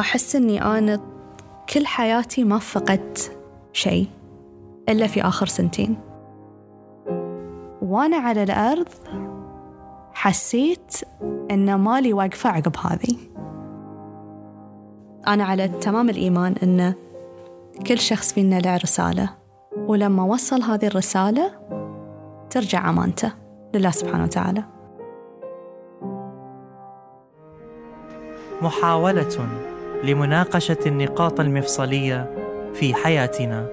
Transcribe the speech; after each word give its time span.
أحس 0.00 0.36
إني 0.36 0.62
أنا 0.62 1.00
كل 1.74 1.86
حياتي 1.86 2.44
ما 2.44 2.58
فقدت 2.58 3.36
شيء 3.72 4.08
إلا 4.88 5.06
في 5.06 5.22
آخر 5.22 5.46
سنتين. 5.46 5.98
وأنا 7.82 8.16
على 8.16 8.42
الأرض 8.42 8.88
حسيت 10.12 10.96
إن 11.50 11.74
مالي 11.74 12.12
واقفة 12.12 12.50
عقب 12.50 12.76
هذه. 12.76 13.16
أنا 15.28 15.44
على 15.44 15.68
تمام 15.68 16.08
الإيمان 16.08 16.54
إن 16.62 16.94
كل 17.86 17.98
شخص 17.98 18.32
فينا 18.32 18.60
له 18.60 18.76
رسالة 18.76 19.30
ولما 19.76 20.22
وصل 20.22 20.62
هذه 20.62 20.86
الرسالة 20.86 21.50
ترجع 22.50 22.90
أمانتها 22.90 23.32
لله 23.74 23.90
سبحانه 23.90 24.24
وتعالى. 24.24 24.64
محاولة. 28.62 29.69
لمناقشة 30.04 30.78
النقاط 30.86 31.40
المفصلية 31.40 32.34
في 32.74 32.94
حياتنا. 32.94 33.68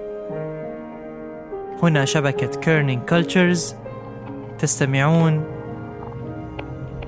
هنا 1.82 2.04
شبكة 2.04 2.60
كيرنينج 2.60 3.02
كولتشرز 3.08 3.74
تستمعون 4.58 5.44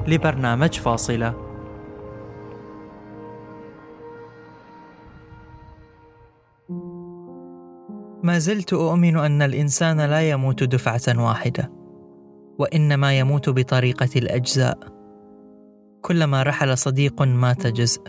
لبرنامج 0.08 0.78
فاصلة. 0.78 1.34
ما 8.22 8.38
زلت 8.38 8.72
أؤمن 8.72 9.16
أن 9.16 9.42
الإنسان 9.42 10.00
لا 10.00 10.30
يموت 10.30 10.62
دفعة 10.62 11.24
واحدة، 11.26 11.72
وإنما 12.58 13.18
يموت 13.18 13.48
بطريقة 13.48 14.08
الأجزاء. 14.16 14.78
كلما 16.02 16.42
رحل 16.42 16.78
صديق 16.78 17.22
مات 17.22 17.66
جزء، 17.66 18.02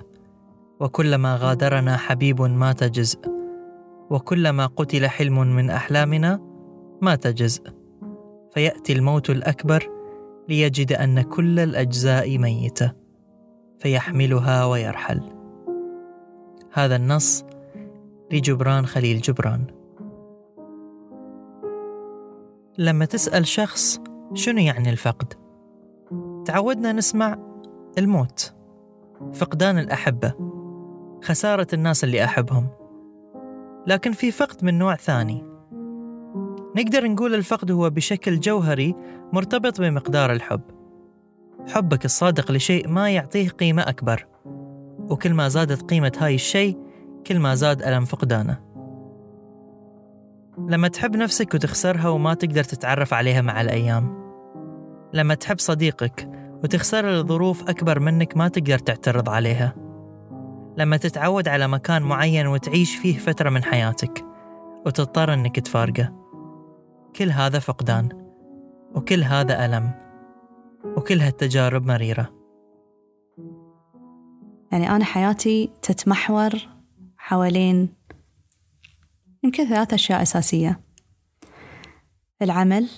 وكلما 0.82 1.36
غادرنا 1.36 1.98
حبيب 1.98 2.42
مات 2.42 2.84
جزء، 2.84 3.20
وكلما 4.10 4.66
قتل 4.66 5.08
حلم 5.08 5.56
من 5.56 5.70
أحلامنا 5.70 6.40
مات 7.02 7.28
جزء، 7.28 7.64
فيأتي 8.54 8.94
الموت 8.94 9.30
الأكبر 9.30 9.90
ليجد 10.50 10.94
أن 10.94 11.22
كل 11.22 11.60
الأجزاء 11.60 12.38
ميتة، 12.38 12.92
فيحملها 13.80 14.66
ويرحل. 14.66 15.22
هذا 16.74 16.96
النص 16.96 17.46
لجبران 18.32 18.86
خليل 18.86 19.22
جبران. 19.22 19.68
لما 22.78 23.06
تسأل 23.06 23.48
شخص 23.48 24.00
شنو 24.34 24.60
يعني 24.60 24.90
الفقد؟ 24.90 25.34
تعودنا 26.46 26.94
نسمع 26.94 27.38
الموت، 27.98 28.54
فقدان 29.34 29.78
الأحبة، 29.78 30.51
خسارة 31.24 31.68
الناس 31.74 32.04
اللي 32.04 32.24
أحبهم. 32.24 32.68
لكن 33.88 34.12
في 34.12 34.32
فقد 34.32 34.64
من 34.64 34.78
نوع 34.78 34.96
ثاني. 34.96 35.46
نقدر 36.76 37.08
نقول 37.08 37.36
الفقد 37.36 37.72
هو 37.72 37.90
بشكل 37.90 38.40
جوهري 38.40 38.96
مرتبط 39.34 39.82
بمقدار 39.82 40.32
الحب. 40.32 40.62
حبك 41.68 42.06
الصادق 42.06 42.52
لشيء 42.52 42.88
ما 42.88 43.10
يعطيه 43.10 43.50
قيمة 43.50 43.82
أكبر. 43.82 44.28
وكل 45.10 45.34
ما 45.34 45.48
زادت 45.48 45.90
قيمة 45.90 46.12
هاي 46.18 46.36
الشيء 46.36 46.78
كل 47.28 47.40
ما 47.40 47.56
زاد 47.56 47.84
ألم 47.84 48.06
فقدانه. 48.06 48.58
لما 50.58 50.88
تحب 50.88 51.16
نفسك 51.16 51.54
وتخسرها 51.54 52.10
وما 52.10 52.34
تقدر 52.34 52.64
تتعرف 52.64 53.14
عليها 53.14 53.42
مع 53.42 53.62
الأيام. 53.62 54.22
لما 55.14 55.34
تحب 55.34 55.60
صديقك 55.60 56.30
وتخسر 56.64 57.10
لظروف 57.10 57.70
أكبر 57.70 58.00
منك 58.00 58.38
ما 58.38 58.48
تقدر 58.48 58.78
تعترض 58.80 59.30
عليها. 59.30 59.81
لما 60.78 60.98
تتعود 60.98 61.48
على 61.48 61.68
مكان 61.68 62.02
معين 62.04 62.48
وتعيش 62.48 62.96
فيه 62.96 63.18
فترة 63.18 63.50
من 63.50 63.64
حياتك 63.64 64.26
وتضطر 64.86 65.34
أنك 65.34 65.60
تفارقه. 65.60 66.14
كل 67.16 67.30
هذا 67.30 67.60
فقدان 67.60 68.10
وكل 68.96 69.24
هذا 69.24 69.66
ألم 69.66 69.92
وكل 70.98 71.20
هالتجارب 71.20 71.86
مريرة. 71.86 72.34
يعني 74.72 74.90
أنا 74.96 75.06
حياتي 75.06 75.72
تتمحور 75.82 76.54
حوالين 77.18 77.94
يمكن 79.44 79.70
ثلاث 79.70 79.94
أشياء 79.94 80.22
أساسية 80.22 80.82
العمل 82.42 82.90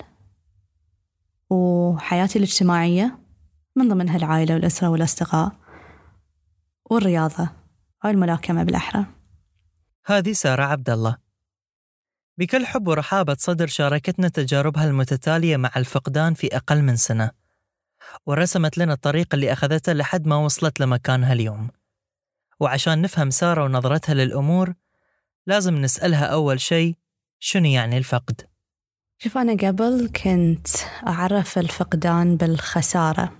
وحياتي 1.50 2.39
الاجتماعية 2.39 3.19
من 3.75 3.89
ضمنها 3.89 4.17
العائلة 4.17 4.53
والأسرة 4.53 4.88
والأصدقاء 4.89 5.51
والرياضة 6.91 7.62
أو 8.05 8.09
الملاكمة 8.09 8.63
بالأحرى. 8.63 9.05
هذه 10.05 10.33
سارة 10.33 10.63
عبد 10.63 10.89
الله. 10.89 11.17
بكل 12.37 12.65
حب 12.65 12.87
ورحابة 12.87 13.35
صدر 13.39 13.67
شاركتنا 13.67 14.27
تجاربها 14.27 14.85
المتتالية 14.85 15.57
مع 15.57 15.71
الفقدان 15.75 16.33
في 16.33 16.55
أقل 16.55 16.81
من 16.81 16.95
سنة. 16.95 17.31
ورسمت 18.25 18.77
لنا 18.77 18.93
الطريق 18.93 19.27
اللي 19.33 19.53
أخذته 19.53 19.93
لحد 19.93 20.27
ما 20.27 20.35
وصلت 20.35 20.79
لمكانها 20.79 21.33
اليوم. 21.33 21.69
وعشان 22.59 23.01
نفهم 23.01 23.29
سارة 23.29 23.63
ونظرتها 23.63 24.13
للأمور 24.13 24.73
لازم 25.47 25.75
نسألها 25.75 26.25
أول 26.25 26.61
شيء 26.61 26.95
شنو 27.39 27.65
يعني 27.65 27.97
الفقد؟ 27.97 28.41
شوف 29.17 29.37
أنا 29.37 29.67
قبل 29.67 30.11
كنت 30.23 30.67
أعرف 31.07 31.57
الفقدان 31.57 32.37
بالخسارة. 32.37 33.31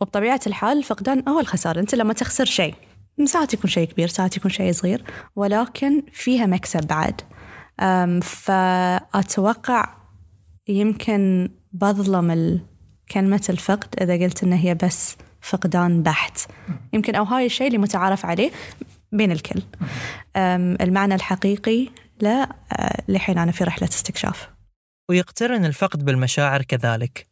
وبطبيعة 0.00 0.40
الحال 0.46 0.78
الفقدان 0.78 1.28
هو 1.28 1.40
الخسارة 1.40 1.80
أنت 1.80 1.94
لما 1.94 2.12
تخسر 2.12 2.44
شيء. 2.44 2.74
ساعات 3.26 3.54
يكون 3.54 3.70
شيء 3.70 3.88
كبير 3.88 4.08
ساعات 4.08 4.36
يكون 4.36 4.50
شيء 4.50 4.72
صغير 4.72 5.04
ولكن 5.36 6.02
فيها 6.12 6.46
مكسب 6.46 6.86
بعد. 6.86 7.20
فأتوقع 8.22 9.96
يمكن 10.68 11.50
بظلم 11.72 12.60
كلمة 13.10 13.44
الفقد 13.48 14.02
إذا 14.02 14.24
قلت 14.24 14.42
إن 14.42 14.52
هي 14.52 14.74
بس 14.74 15.16
فقدان 15.40 16.02
بحت. 16.02 16.38
يمكن 16.92 17.14
أو 17.14 17.24
هاي 17.24 17.46
الشيء 17.46 17.66
اللي 17.66 17.78
متعارف 17.78 18.26
عليه 18.26 18.50
بين 19.12 19.32
الكل. 19.32 19.62
المعنى 20.80 21.14
الحقيقي 21.14 21.88
لا 22.20 22.56
لحين 23.08 23.38
أنا 23.38 23.52
في 23.52 23.64
رحلة 23.64 23.88
استكشاف. 23.88 24.50
ويقترن 25.10 25.64
الفقد 25.64 26.04
بالمشاعر 26.04 26.62
كذلك. 26.62 27.28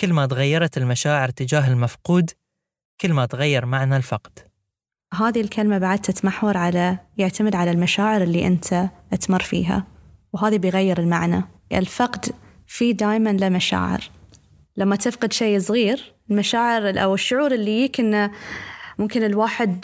كل 0.00 0.12
ما 0.12 0.26
تغيرت 0.26 0.78
المشاعر 0.78 1.30
تجاه 1.30 1.68
المفقود 1.68 2.30
كل 3.00 3.12
ما 3.12 3.26
تغير 3.26 3.66
معنى 3.66 3.96
الفقد. 3.96 4.51
هذه 5.12 5.40
الكلمة 5.40 5.78
بعد 5.78 5.98
تتمحور 5.98 6.56
على 6.56 6.98
يعتمد 7.18 7.54
على 7.54 7.70
المشاعر 7.70 8.22
اللي 8.22 8.46
أنت 8.46 8.88
تمر 9.20 9.42
فيها 9.42 9.86
وهذه 10.32 10.58
بيغير 10.58 10.98
المعنى. 11.00 11.44
الفقد 11.72 12.26
في 12.66 12.92
دائما 12.92 13.30
له 13.30 13.48
مشاعر. 13.48 14.10
لما 14.76 14.96
تفقد 14.96 15.32
شيء 15.32 15.58
صغير 15.58 16.14
المشاعر 16.30 17.02
أو 17.02 17.14
الشعور 17.14 17.52
اللي 17.54 17.78
يجيك 17.78 18.00
إنه 18.00 18.30
ممكن 18.98 19.24
الواحد 19.24 19.80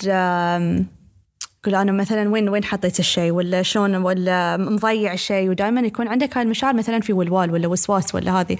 تقول 1.62 1.74
أنا 1.74 1.92
مثلا 1.92 2.28
وين 2.28 2.48
وين 2.48 2.64
حطيت 2.64 3.00
الشيء؟ 3.00 3.32
ولا 3.32 3.62
شلون 3.62 3.96
ولا 3.96 4.56
مضيع 4.56 5.12
الشيء؟ 5.12 5.50
ودائما 5.50 5.80
يكون 5.80 6.08
عندك 6.08 6.36
هاي 6.36 6.44
المشاعر 6.44 6.74
مثلا 6.74 7.00
في 7.00 7.12
ولوال 7.12 7.50
ولا 7.50 7.68
وسواس 7.68 8.14
ولا 8.14 8.40
هذه. 8.40 8.56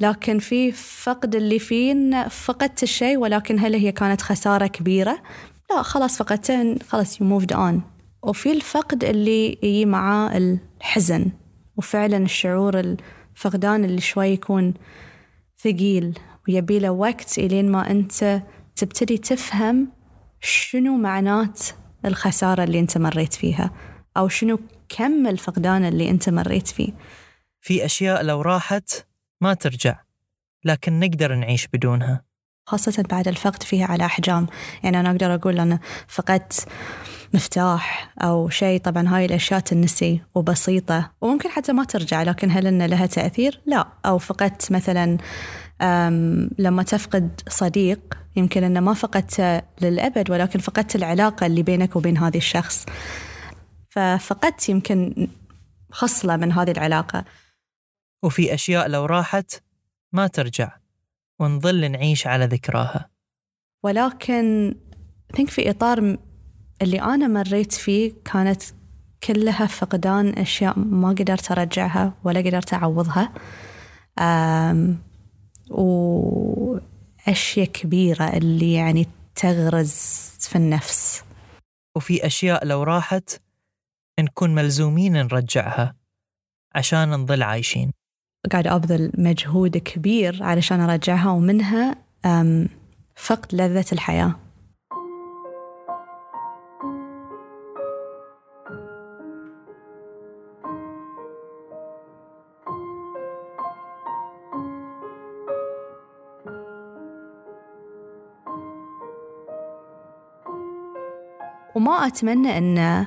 لكن 0.00 0.38
في 0.38 0.72
فقد 0.72 1.34
اللي 1.34 1.58
فيه 1.58 2.28
فقدت 2.28 2.82
الشيء 2.82 3.16
ولكن 3.16 3.58
هل 3.58 3.74
هي 3.74 3.92
كانت 3.92 4.22
خسارة 4.22 4.66
كبيرة؟ 4.66 5.22
لا 5.70 5.82
خلاص 5.82 6.18
فقدته 6.18 6.78
خلاص 6.88 7.20
you 7.20 7.26
moved 7.26 7.52
on 7.52 7.82
وفي 8.22 8.52
الفقد 8.52 9.04
اللي 9.04 9.58
يجي 9.62 9.86
معاه 9.86 10.36
الحزن 10.36 11.30
وفعلا 11.76 12.16
الشعور 12.16 12.80
الفقدان 12.80 13.84
اللي 13.84 14.00
شوي 14.00 14.28
يكون 14.28 14.74
ثقيل 15.58 16.18
ويبي 16.48 16.78
له 16.78 16.90
وقت 16.90 17.38
إلين 17.38 17.70
ما 17.70 17.90
أنت 17.90 18.42
تبتدي 18.76 19.18
تفهم 19.18 19.88
شنو 20.40 20.96
معنات 20.96 21.60
الخسارة 22.04 22.64
اللي 22.64 22.80
أنت 22.80 22.98
مريت 22.98 23.34
فيها 23.34 23.70
أو 24.16 24.28
شنو 24.28 24.58
كم 24.88 25.26
الفقدان 25.26 25.84
اللي 25.84 26.10
أنت 26.10 26.28
مريت 26.28 26.68
فيه. 26.68 26.92
في 27.60 27.84
أشياء 27.84 28.22
لو 28.22 28.40
راحت 28.40 29.06
ما 29.40 29.54
ترجع 29.54 30.00
لكن 30.64 31.00
نقدر 31.00 31.34
نعيش 31.34 31.66
بدونها. 31.66 32.29
خاصة 32.70 33.04
بعد 33.10 33.28
الفقد 33.28 33.62
فيها 33.62 33.86
على 33.86 34.04
أحجام. 34.04 34.46
يعني 34.82 35.00
أنا 35.00 35.10
أقدر 35.10 35.34
أقول 35.34 35.60
أنا 35.60 35.78
فقدت 36.08 36.68
مفتاح 37.34 38.12
أو 38.22 38.48
شيء. 38.48 38.80
طبعا 38.80 39.08
هاي 39.08 39.24
الأشياء 39.24 39.60
تنسي 39.60 40.22
وبسيطة 40.34 41.10
وممكن 41.20 41.48
حتى 41.48 41.72
ما 41.72 41.84
ترجع 41.84 42.22
لكن 42.22 42.50
هل 42.50 42.66
أن 42.66 42.82
لها 42.82 43.06
تأثير؟ 43.06 43.60
لا. 43.66 43.88
أو 44.06 44.18
فقدت 44.18 44.72
مثلا 44.72 45.18
لما 46.58 46.82
تفقد 46.82 47.40
صديق 47.48 48.00
يمكن 48.36 48.64
أنه 48.64 48.80
ما 48.80 48.94
فقدته 48.94 49.62
للأبد 49.80 50.30
ولكن 50.30 50.58
فقدت 50.58 50.96
العلاقة 50.96 51.46
اللي 51.46 51.62
بينك 51.62 51.96
وبين 51.96 52.18
هذا 52.18 52.36
الشخص. 52.36 52.86
ففقدت 53.88 54.68
يمكن 54.68 55.28
خصلة 55.92 56.36
من 56.36 56.52
هذه 56.52 56.70
العلاقة. 56.70 57.24
وفي 58.22 58.54
أشياء 58.54 58.88
لو 58.88 59.06
راحت 59.06 59.62
ما 60.12 60.26
ترجع. 60.26 60.79
ونظل 61.40 61.90
نعيش 61.90 62.26
على 62.26 62.44
ذكراها. 62.44 63.10
ولكن 63.84 64.74
think 65.36 65.50
في 65.50 65.70
إطار 65.70 66.16
اللي 66.82 67.02
أنا 67.02 67.28
مريت 67.28 67.72
فيه 67.72 68.12
كانت 68.24 68.62
كلها 69.22 69.66
فقدان 69.66 70.28
أشياء 70.28 70.78
ما 70.78 71.08
قدرت 71.08 71.50
أرجعها 71.50 72.14
ولا 72.24 72.40
قدرت 72.40 72.74
أعوضها. 72.74 73.32
وأشياء 75.70 77.66
كبيرة 77.66 78.24
اللي 78.24 78.72
يعني 78.72 79.06
تغرز 79.34 79.94
في 80.40 80.56
النفس. 80.56 81.24
وفي 81.96 82.26
أشياء 82.26 82.66
لو 82.66 82.82
راحت 82.82 83.40
نكون 84.20 84.54
ملزومين 84.54 85.12
نرجعها 85.12 85.94
عشان 86.74 87.10
نظل 87.10 87.42
عايشين. 87.42 87.92
قاعد 88.52 88.66
أبذل 88.66 89.12
مجهود 89.18 89.76
كبير 89.76 90.38
علشان 90.42 90.80
أرجعها 90.80 91.30
ومنها 91.30 91.96
فقد 93.16 93.54
لذة 93.54 93.84
الحياة. 93.92 94.34
وما 111.74 112.06
أتمنى 112.06 112.58
أن 112.58 113.06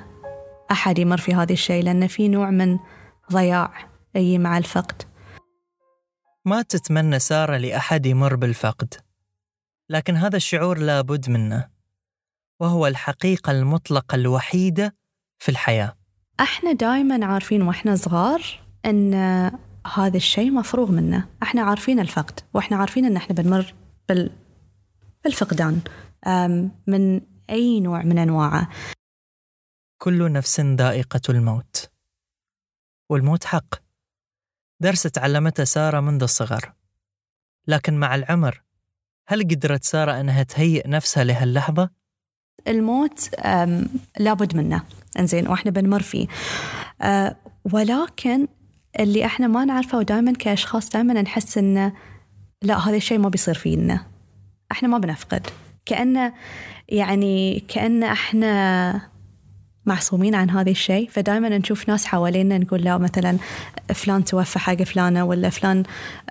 أحد 0.72 1.00
يمر 1.00 1.18
في 1.18 1.36
هذا 1.36 1.54
الشيء 1.54 1.84
لأن 1.84 2.08
في 2.08 2.28
نوع 2.28 2.50
من 2.50 2.80
ضياع 3.32 3.72
أي 4.16 4.38
مع 4.38 4.58
الفقد. 4.58 5.02
ما 6.46 6.62
تتمنى 6.62 7.20
سارة 7.20 7.58
لأحد 7.58 8.06
يمر 8.06 8.36
بالفقد. 8.36 8.94
لكن 9.90 10.16
هذا 10.16 10.38
الشعور 10.38 10.78
لابد 10.78 11.30
منه 11.30 11.70
وهو 12.60 12.88
الحقيقة 12.88 13.52
المطلقة 13.52 14.16
الوحيدة 14.16 14.96
في 15.40 15.50
الحياة. 15.50 15.98
إحنا 16.40 16.72
دائما 16.72 17.26
عارفين 17.26 17.62
وإحنا 17.62 17.96
صغار 17.96 18.60
إن 18.86 19.14
هذا 19.94 20.18
الشيء 20.18 20.52
مفروغ 20.52 20.92
منه. 20.92 21.30
إحنا 21.44 21.62
عارفين 21.62 22.00
الفقد 22.00 22.40
وإحنا 22.54 22.78
عارفين 22.78 23.06
إن 23.06 23.16
إحنا 23.16 23.36
بنمر 23.36 23.74
بال... 24.10 24.32
بالفقدان 25.24 25.82
من 26.88 27.22
أي 27.50 27.80
نوع 27.80 28.04
من 28.04 28.18
أنواعه. 28.18 28.70
كل 29.98 30.32
نفس 30.32 30.60
ذائقة 30.60 31.22
الموت 31.30 31.90
والموت 33.10 33.44
حق. 33.44 33.83
درس 34.84 35.04
تعلمته 35.04 35.64
سارة 35.64 36.00
منذ 36.00 36.24
الصغر. 36.24 36.74
لكن 37.68 38.00
مع 38.00 38.16
العمر 38.16 38.62
هل 39.28 39.42
قدرت 39.44 39.84
سارة 39.84 40.20
أنها 40.20 40.44
تهيئ 40.44 40.88
نفسها 40.88 41.24
لهاللحظة؟ 41.24 41.90
الموت 42.68 43.30
لابد 44.20 44.56
منه. 44.56 44.84
إنزين 45.20 45.48
وإحنا 45.48 45.72
بنمر 45.72 46.02
فيه. 46.02 46.28
أه 47.02 47.36
ولكن 47.74 48.48
اللي 49.00 49.26
إحنا 49.26 49.48
ما 49.48 49.66
نعرفه 49.66 49.98
ودائما 49.98 50.34
كأشخاص 50.34 50.90
دائما 50.90 51.22
نحس 51.22 51.58
إنه 51.58 51.94
لا 52.62 52.78
هذا 52.78 52.96
الشيء 52.96 53.18
ما 53.18 53.30
بيصير 53.30 53.54
فينا. 53.54 54.06
إحنا 54.72 54.88
ما 54.88 54.98
بنفقد. 54.98 55.48
كأنه 55.86 56.34
يعني 56.90 57.60
كأن 57.60 58.04
إحنا 58.04 59.13
معصومين 59.86 60.36
عن 60.36 60.50
هذا 60.50 60.72
الشيء. 60.72 61.10
فدائما 61.10 61.50
نشوف 61.50 61.90
ناس 61.90 62.06
حوالينا 62.06 62.58
نقول 62.58 62.82
لا 62.82 62.98
مثلا 62.98 63.38
فلان 63.94 64.24
توفى 64.24 64.60
حق 64.60 64.84
فلانة 64.84 65.24
ولا 65.26 65.50
فلان 65.50 65.84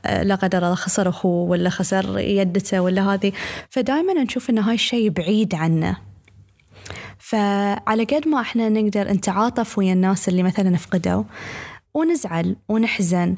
آه، 0.07 0.23
لا 0.23 0.35
قدر 0.35 0.59
الله 0.59 0.75
خسر 0.75 1.09
أخوه 1.09 1.51
ولا 1.51 1.71
خسر 1.71 2.19
يدته 2.19 2.81
ولا 2.81 3.15
هذه. 3.15 3.33
فدائما 3.71 4.23
نشوف 4.23 4.51
أن 4.51 4.59
هاي 4.59 4.75
الشيء 4.75 5.11
بعيد 5.11 5.55
عنا 5.55 5.97
فعلى 7.19 8.05
قد 8.05 8.29
ما 8.29 8.41
إحنا 8.41 8.69
نقدر 8.69 9.13
نتعاطف 9.13 9.79
ويا 9.79 9.93
الناس 9.93 10.29
اللي 10.29 10.43
مثلا 10.43 10.77
فقدوا 10.77 11.25
ونزعل 11.95 12.57
ونحزن 12.69 13.35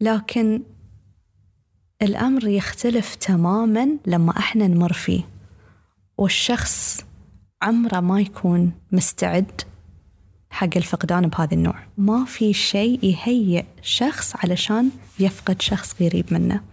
لكن 0.00 0.62
الأمر 2.02 2.48
يختلف 2.48 3.14
تماما 3.14 3.88
لما 4.06 4.38
إحنا 4.38 4.66
نمر 4.66 4.92
فيه. 4.92 5.22
والشخص 6.18 7.04
عمره 7.62 8.00
ما 8.00 8.20
يكون 8.20 8.72
مستعد 8.92 9.60
حق 10.50 10.76
الفقدان 10.76 11.28
بهذا 11.28 11.54
النوع. 11.54 11.86
ما 11.98 12.24
في 12.24 12.52
شيء 12.52 13.04
يهيئ 13.04 13.64
شخص 13.82 14.36
علشان 14.36 14.90
يفقد 15.18 15.62
شخص 15.62 16.02
قريب 16.02 16.32
منه. 16.32 16.64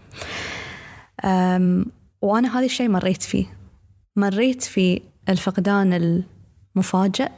وأنا 2.22 2.58
هذا 2.58 2.66
الشيء 2.66 2.90
مريت 2.90 3.24
فيه. 3.24 3.58
مريت 4.16 4.64
في 4.64 5.02
الفقدان 5.30 6.24
المفاجئ 6.76 7.32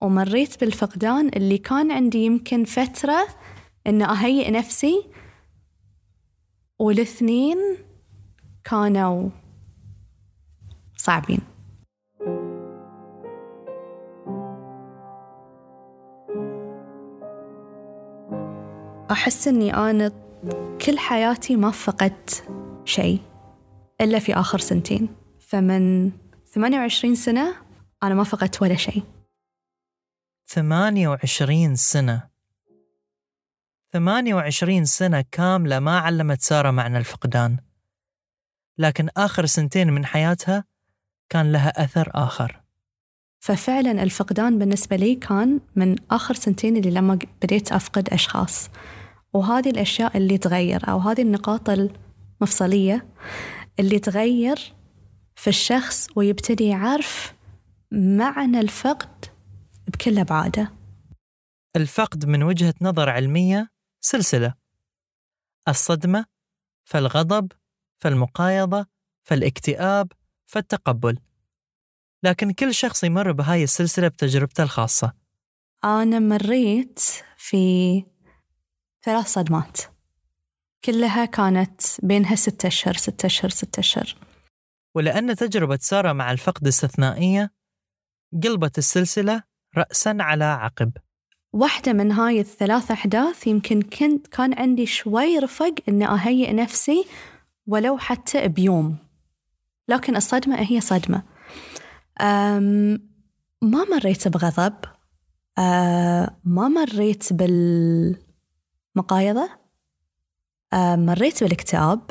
ومريت 0.00 0.60
بالفقدان 0.60 1.28
اللي 1.28 1.58
كان 1.58 1.92
عندي 1.92 2.18
يمكن 2.18 2.64
فترة 2.64 3.26
أن 3.86 4.02
أهيئ 4.02 4.50
نفسي 4.50 5.06
والاثنين 6.78 7.58
كانوا 8.64 9.30
صعبين. 10.96 11.40
أحس 19.10 19.48
أني 19.48 19.74
أنا 19.74 20.12
كل 20.86 20.98
حياتي 20.98 21.56
ما 21.56 21.70
فقدت 21.70 22.48
شيء 22.84 23.20
إلا 24.00 24.18
في 24.18 24.34
آخر 24.34 24.58
سنتين. 24.58 25.08
فمن 25.40 26.10
28 26.54 27.14
سنة 27.14 27.54
أنا 28.02 28.14
ما 28.14 28.24
فقدت 28.24 28.62
ولا 28.62 28.74
شيء. 28.74 29.02
28 30.48 31.76
سنة. 31.76 32.28
28 33.92 34.84
سنة 34.84 35.24
كاملة 35.32 35.78
ما 35.78 35.98
علمت 35.98 36.40
سارة 36.40 36.70
معنى 36.70 36.98
الفقدان. 36.98 37.56
لكن 38.78 39.08
آخر 39.16 39.46
سنتين 39.46 39.92
من 39.92 40.06
حياتها 40.06 40.64
كان 41.28 41.52
لها 41.52 41.84
أثر 41.84 42.10
آخر. 42.14 42.62
ففعلا 43.40 44.02
الفقدان 44.02 44.58
بالنسبة 44.58 44.96
لي 44.96 45.14
كان 45.14 45.60
من 45.76 45.96
آخر 46.10 46.34
سنتين 46.34 46.76
اللي 46.76 46.90
لما 46.90 47.18
بديت 47.42 47.72
أفقد 47.72 48.08
أشخاص. 48.08 48.70
وهذه 49.32 49.70
الأشياء 49.70 50.16
اللي 50.16 50.38
تغير 50.38 50.88
أو 50.88 50.98
هذه 50.98 51.22
النقاط 51.22 51.70
المفصلية 51.70 53.08
اللي 53.80 53.98
تغير 53.98 54.74
في 55.36 55.48
الشخص 55.50 56.06
ويبتدي 56.16 56.66
يعرف 56.66 57.34
معنى 57.92 58.60
الفقد 58.60 59.24
بكل 59.88 60.18
أبعاده. 60.18 60.72
الفقد 61.76 62.26
من 62.26 62.42
وجهة 62.42 62.74
نظر 62.80 63.08
علمية 63.08 63.68
سلسلة. 64.00 64.54
الصدمة 65.68 66.24
فالغضب 66.84 67.52
فالمقايضة 67.98 68.86
فالاكتئاب 69.24 70.12
فالتقبل. 70.46 71.18
لكن 72.22 72.52
كل 72.52 72.74
شخص 72.74 73.04
يمر 73.04 73.32
بهاي 73.32 73.64
السلسلة 73.64 74.08
بتجربته 74.08 74.62
الخاصة. 74.62 75.12
أنا 75.84 76.18
مريت 76.18 77.00
في 77.36 78.04
ثلاث 79.08 79.26
صدمات. 79.26 79.80
كلها 80.84 81.24
كانت 81.24 81.80
بينها 82.02 82.34
ستة 82.34 82.66
أشهر 82.66 82.94
ستة 82.94 83.26
أشهر 83.26 83.50
ستة 83.50 83.80
أشهر. 83.80 84.16
ولأن 84.94 85.36
تجربة 85.36 85.78
سارة 85.80 86.12
مع 86.12 86.32
الفقد 86.32 86.66
استثنائية 86.66 87.52
قلبت 88.44 88.78
السلسلة 88.78 89.42
رأسا 89.76 90.16
على 90.20 90.44
عقب. 90.44 90.92
واحدة 91.52 91.92
من 91.92 92.12
هاي 92.12 92.40
الثلاث 92.40 92.90
أحداث 92.90 93.46
يمكن 93.46 93.82
كنت 93.82 94.26
كان 94.26 94.54
عندي 94.54 94.86
شوي 94.86 95.38
رفق 95.38 95.74
إني 95.88 96.08
أهيئ 96.08 96.52
نفسي 96.52 97.06
ولو 97.66 97.98
حتى 97.98 98.48
بيوم. 98.48 98.96
لكن 99.88 100.16
الصدمة 100.16 100.56
هي 100.56 100.80
صدمة. 100.80 101.22
أم 102.20 103.08
ما 103.62 103.84
مريت 103.84 104.28
بغضب. 104.28 104.74
أه 105.58 106.36
ما 106.44 106.68
مريت 106.68 107.32
بالمقايضة 107.32 108.27
أه 110.72 110.96
مريت 110.96 111.44
بالاكتئاب 111.44 112.10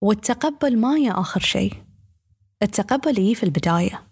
والتقبل 0.00 0.78
ما 0.78 0.96
هي 0.96 1.10
آخر 1.10 1.40
شيء. 1.40 1.72
التقبل 2.62 3.18
يجي 3.18 3.34
في 3.34 3.42
البداية. 3.42 4.02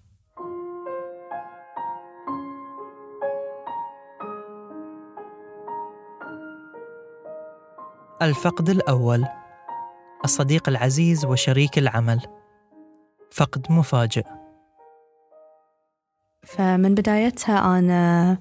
الفقد 8.22 8.68
الأول. 8.68 9.26
الصديق 10.24 10.68
العزيز 10.68 11.24
وشريك 11.24 11.78
العمل. 11.78 12.20
فقد 13.30 13.72
مفاجئ. 13.72 14.26
فمن 16.42 16.94
بدايتها 16.94 17.78
أنا 17.78 18.38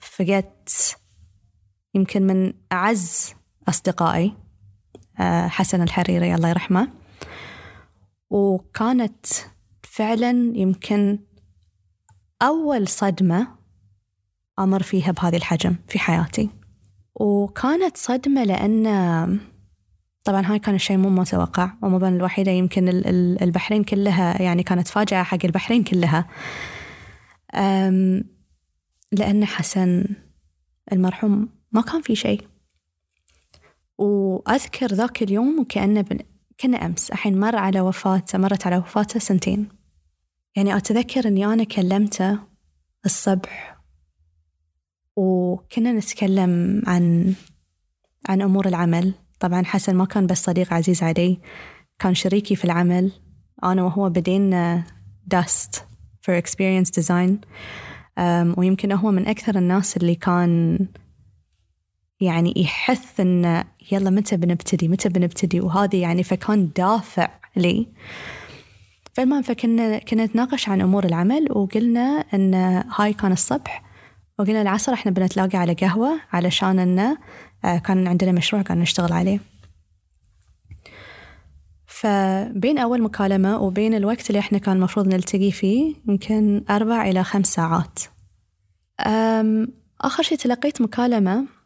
فقدت 0.00 0.98
يمكن 1.98 2.22
من 2.22 2.52
أعز 2.72 3.34
أصدقائي 3.68 4.34
آه، 5.20 5.48
حسن 5.48 5.82
الحريري 5.82 6.34
الله 6.34 6.48
يرحمه. 6.48 6.88
وكانت 8.30 9.26
فعلا 9.82 10.52
يمكن 10.54 11.18
أول 12.42 12.88
صدمة 12.88 13.48
أمر 14.58 14.82
فيها 14.82 15.12
بهذه 15.12 15.36
الحجم 15.36 15.76
في 15.88 15.98
حياتي. 15.98 16.50
وكانت 17.14 17.96
صدمة 17.96 18.44
لأن 18.44 19.40
طبعا 20.24 20.42
هاي 20.46 20.58
كان 20.58 20.74
الشيء 20.74 20.96
مو 20.96 21.10
متوقع 21.10 21.70
ومو 21.82 22.06
الوحيدة 22.06 22.50
يمكن 22.52 22.88
البحرين 23.42 23.84
كلها 23.84 24.42
يعني 24.42 24.62
كانت 24.62 24.88
فاجعة 24.88 25.24
حق 25.24 25.38
البحرين 25.44 25.84
كلها. 25.84 26.28
لأن 29.12 29.44
حسن 29.44 30.04
المرحوم 30.92 31.57
ما 31.72 31.80
كان 31.80 32.02
في 32.02 32.16
شيء. 32.16 32.42
وأذكر 33.98 34.86
ذاك 34.86 35.22
اليوم 35.22 35.60
وكأنه 35.60 36.00
بن... 36.00 36.18
كنا 36.60 36.86
أمس 36.86 37.10
الحين 37.10 37.40
مر 37.40 37.56
على 37.56 37.80
وفاته 37.80 38.38
مرت 38.38 38.66
على 38.66 38.76
وفاته 38.76 39.20
سنتين. 39.20 39.68
يعني 40.56 40.76
أتذكر 40.76 41.28
أني 41.28 41.46
أنا 41.46 41.64
كلمته 41.64 42.38
الصبح 43.04 43.78
وكنا 45.16 45.92
نتكلم 45.92 46.82
عن 46.86 47.34
عن 48.28 48.42
أمور 48.42 48.68
العمل. 48.68 49.14
طبعا 49.40 49.64
حسن 49.64 49.96
ما 49.96 50.04
كان 50.04 50.26
بس 50.26 50.44
صديق 50.44 50.72
عزيز 50.72 51.02
علي 51.02 51.38
كان 51.98 52.14
شريكي 52.14 52.56
في 52.56 52.64
العمل. 52.64 53.12
أنا 53.64 53.82
وهو 53.82 54.08
بدينا 54.08 54.84
داست 55.26 55.84
for 56.22 56.42
experience 56.42 56.90
design. 57.00 57.32
ويمكن 58.58 58.92
هو 58.92 59.10
من 59.10 59.26
أكثر 59.26 59.58
الناس 59.58 59.96
اللي 59.96 60.14
كان 60.14 60.78
يعني 62.20 62.54
يحث 62.56 63.20
إن 63.20 63.64
يلا 63.92 64.10
متى 64.10 64.36
بنبتدي 64.36 64.88
متى 64.88 65.08
بنبتدي؟ 65.08 65.60
وهذه 65.60 65.96
يعني 65.96 66.22
فكان 66.22 66.70
دافع 66.76 67.28
لي. 67.56 67.86
فالمهم 69.14 69.42
فكنا 69.42 69.98
كنا 69.98 70.24
نتناقش 70.24 70.68
عن 70.68 70.80
أمور 70.80 71.04
العمل 71.04 71.52
وقلنا 71.52 72.24
إن 72.34 72.54
هاي 72.96 73.12
كان 73.12 73.32
الصبح. 73.32 73.82
وقلنا 74.38 74.62
العصر 74.62 74.92
إحنا 74.92 75.12
بنتلاقى 75.12 75.58
على 75.58 75.72
قهوة 75.72 76.20
علشان 76.32 76.78
إنه 76.78 77.18
آه، 77.64 77.78
كان 77.78 78.06
عندنا 78.06 78.32
مشروع 78.32 78.62
كان 78.62 78.78
نشتغل 78.80 79.12
عليه. 79.12 79.40
فبين 81.86 82.78
أول 82.78 83.02
مكالمة 83.02 83.58
وبين 83.62 83.94
الوقت 83.94 84.30
اللي 84.30 84.38
إحنا 84.38 84.58
كان 84.58 84.76
المفروض 84.76 85.08
نلتقي 85.08 85.50
فيه 85.50 85.94
يمكن 86.08 86.64
أربع 86.70 87.08
إلى 87.08 87.24
خمس 87.24 87.46
ساعات. 87.46 87.98
آخر 90.00 90.22
شيء 90.22 90.38
تلقيت 90.38 90.80
مكالمة 90.82 91.57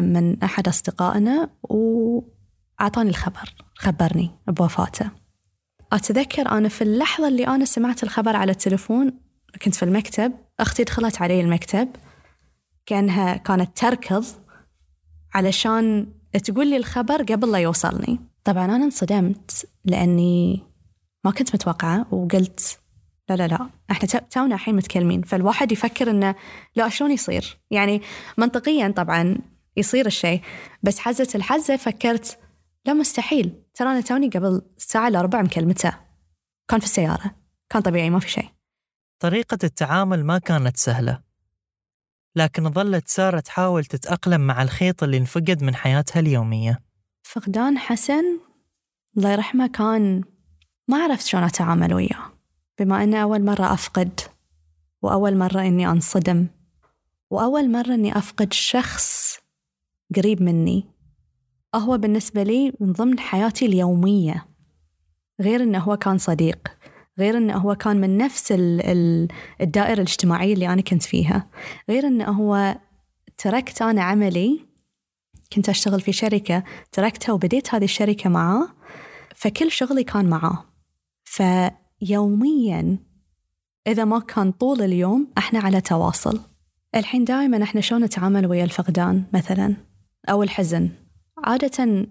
من 0.00 0.42
أحد 0.42 0.68
أصدقائنا 0.68 1.50
وأعطاني 1.62 3.10
الخبر 3.10 3.54
خبرني 3.74 4.30
بوفاته. 4.46 5.10
أتذكر 5.92 6.48
أنا 6.50 6.68
في 6.68 6.82
اللحظة 6.82 7.28
اللي 7.28 7.46
أنا 7.46 7.64
سمعت 7.64 8.02
الخبر 8.02 8.36
على 8.36 8.52
التلفون 8.52 9.12
كنت 9.62 9.74
في 9.74 9.82
المكتب 9.82 10.32
أختي 10.60 10.84
دخلت 10.84 11.22
علي 11.22 11.40
المكتب 11.40 11.88
كأنها 12.86 13.36
كانت 13.36 13.78
تركض 13.78 14.24
علشان 15.34 16.12
تقول 16.44 16.70
لي 16.70 16.76
الخبر 16.76 17.22
قبل 17.22 17.52
لا 17.52 17.58
يوصلني. 17.58 18.20
طبعا 18.44 18.64
أنا 18.64 18.84
انصدمت 18.84 19.66
لأني 19.84 20.62
ما 21.24 21.30
كنت 21.30 21.54
متوقعة 21.54 22.06
وقلت 22.14 22.78
لا 23.28 23.34
لا 23.34 23.46
لا 23.46 23.70
إحنا 23.90 24.08
تونا 24.08 24.54
الحين 24.54 24.74
متكلمين. 24.76 25.22
فالواحد 25.22 25.72
يفكر 25.72 26.10
إنه 26.10 26.34
لا 26.76 26.88
شلون 26.88 27.10
يصير؟ 27.10 27.58
يعني 27.70 28.02
منطقيا 28.38 28.88
طبعا 28.88 29.38
يصير 29.76 30.06
الشيء. 30.06 30.42
بس 30.82 30.98
حزة 30.98 31.28
الحزة 31.34 31.76
فكرت 31.76 32.38
لا 32.86 32.92
مستحيل. 32.92 33.62
ترى 33.74 33.88
أنا 33.88 34.00
توني 34.00 34.28
قبل 34.28 34.62
ساعة 34.76 35.08
إلا 35.08 35.20
ربع 35.20 35.42
مكلمته 35.42 35.98
كان 36.68 36.80
في 36.80 36.86
السيارة. 36.86 37.36
كان 37.70 37.82
طبيعي 37.82 38.10
ما 38.10 38.20
في 38.20 38.30
شيء. 38.30 38.48
طريقة 39.18 39.58
التعامل 39.64 40.24
ما 40.24 40.38
كانت 40.38 40.76
سهلة. 40.76 41.20
لكن 42.36 42.70
ظلت 42.70 43.08
سارة 43.08 43.40
تحاول 43.40 43.84
تتأقلم 43.84 44.40
مع 44.40 44.62
الخيط 44.62 45.02
اللي 45.02 45.16
انفقد 45.16 45.62
من 45.62 45.74
حياتها 45.74 46.20
اليومية. 46.20 46.80
فقدان 47.22 47.78
حسن 47.78 48.24
الله 49.16 49.32
يرحمه 49.32 49.66
كان 49.66 50.24
ما 50.88 50.96
عرفت 51.02 51.26
شلون 51.26 51.44
أتعامل 51.44 51.94
وياه. 51.94 52.32
بما 52.78 53.04
أنه 53.04 53.22
أول 53.22 53.44
مرة 53.44 53.72
أفقد 53.72 54.20
وأول 55.02 55.36
مرة 55.36 55.60
إني 55.60 55.88
أنصدم 55.90 56.46
وأول 57.30 57.70
مرة 57.70 57.94
إني 57.94 58.18
أفقد 58.18 58.52
شخص 58.52 59.38
قريب 60.16 60.42
مني. 60.42 60.86
هو 61.74 61.98
بالنسبة 61.98 62.42
لي 62.42 62.72
من 62.80 62.92
ضمن 62.92 63.18
حياتي 63.18 63.66
اليومية. 63.66 64.46
غير 65.40 65.62
إنه 65.62 65.78
هو 65.78 65.96
كان 65.96 66.18
صديق 66.18 66.68
غير 67.18 67.36
إنه 67.36 67.56
هو 67.56 67.74
كان 67.74 68.00
من 68.00 68.18
نفس 68.18 68.54
الدائرة 69.60 69.92
الاجتماعية 69.92 70.54
اللي 70.54 70.68
أنا 70.68 70.82
كنت 70.82 71.02
فيها. 71.02 71.50
غير 71.88 72.06
إنه 72.06 72.24
هو 72.24 72.76
تركت 73.38 73.82
أنا 73.82 74.02
عملي 74.02 74.60
كنت 75.52 75.68
أشتغل 75.68 76.00
في 76.00 76.12
شركة 76.12 76.64
تركتها 76.92 77.32
وبديت 77.32 77.74
هذه 77.74 77.84
الشركة 77.84 78.30
معاه 78.30 78.68
فكل 79.36 79.70
شغلي 79.70 80.04
كان 80.04 80.30
معاه. 80.30 80.64
فيوميا 81.24 82.98
إذا 83.86 84.04
ما 84.04 84.18
كان 84.18 84.52
طول 84.52 84.82
اليوم 84.82 85.32
إحنا 85.38 85.58
على 85.58 85.80
تواصل. 85.80 86.40
الحين 86.94 87.24
دائما 87.24 87.62
إحنا 87.62 87.80
شلون 87.80 88.04
نتعامل 88.04 88.46
ويا 88.46 88.64
الفقدان 88.64 89.24
مثلا؟ 89.32 89.91
أو 90.28 90.42
الحزن. 90.42 90.90
عادة 91.44 92.06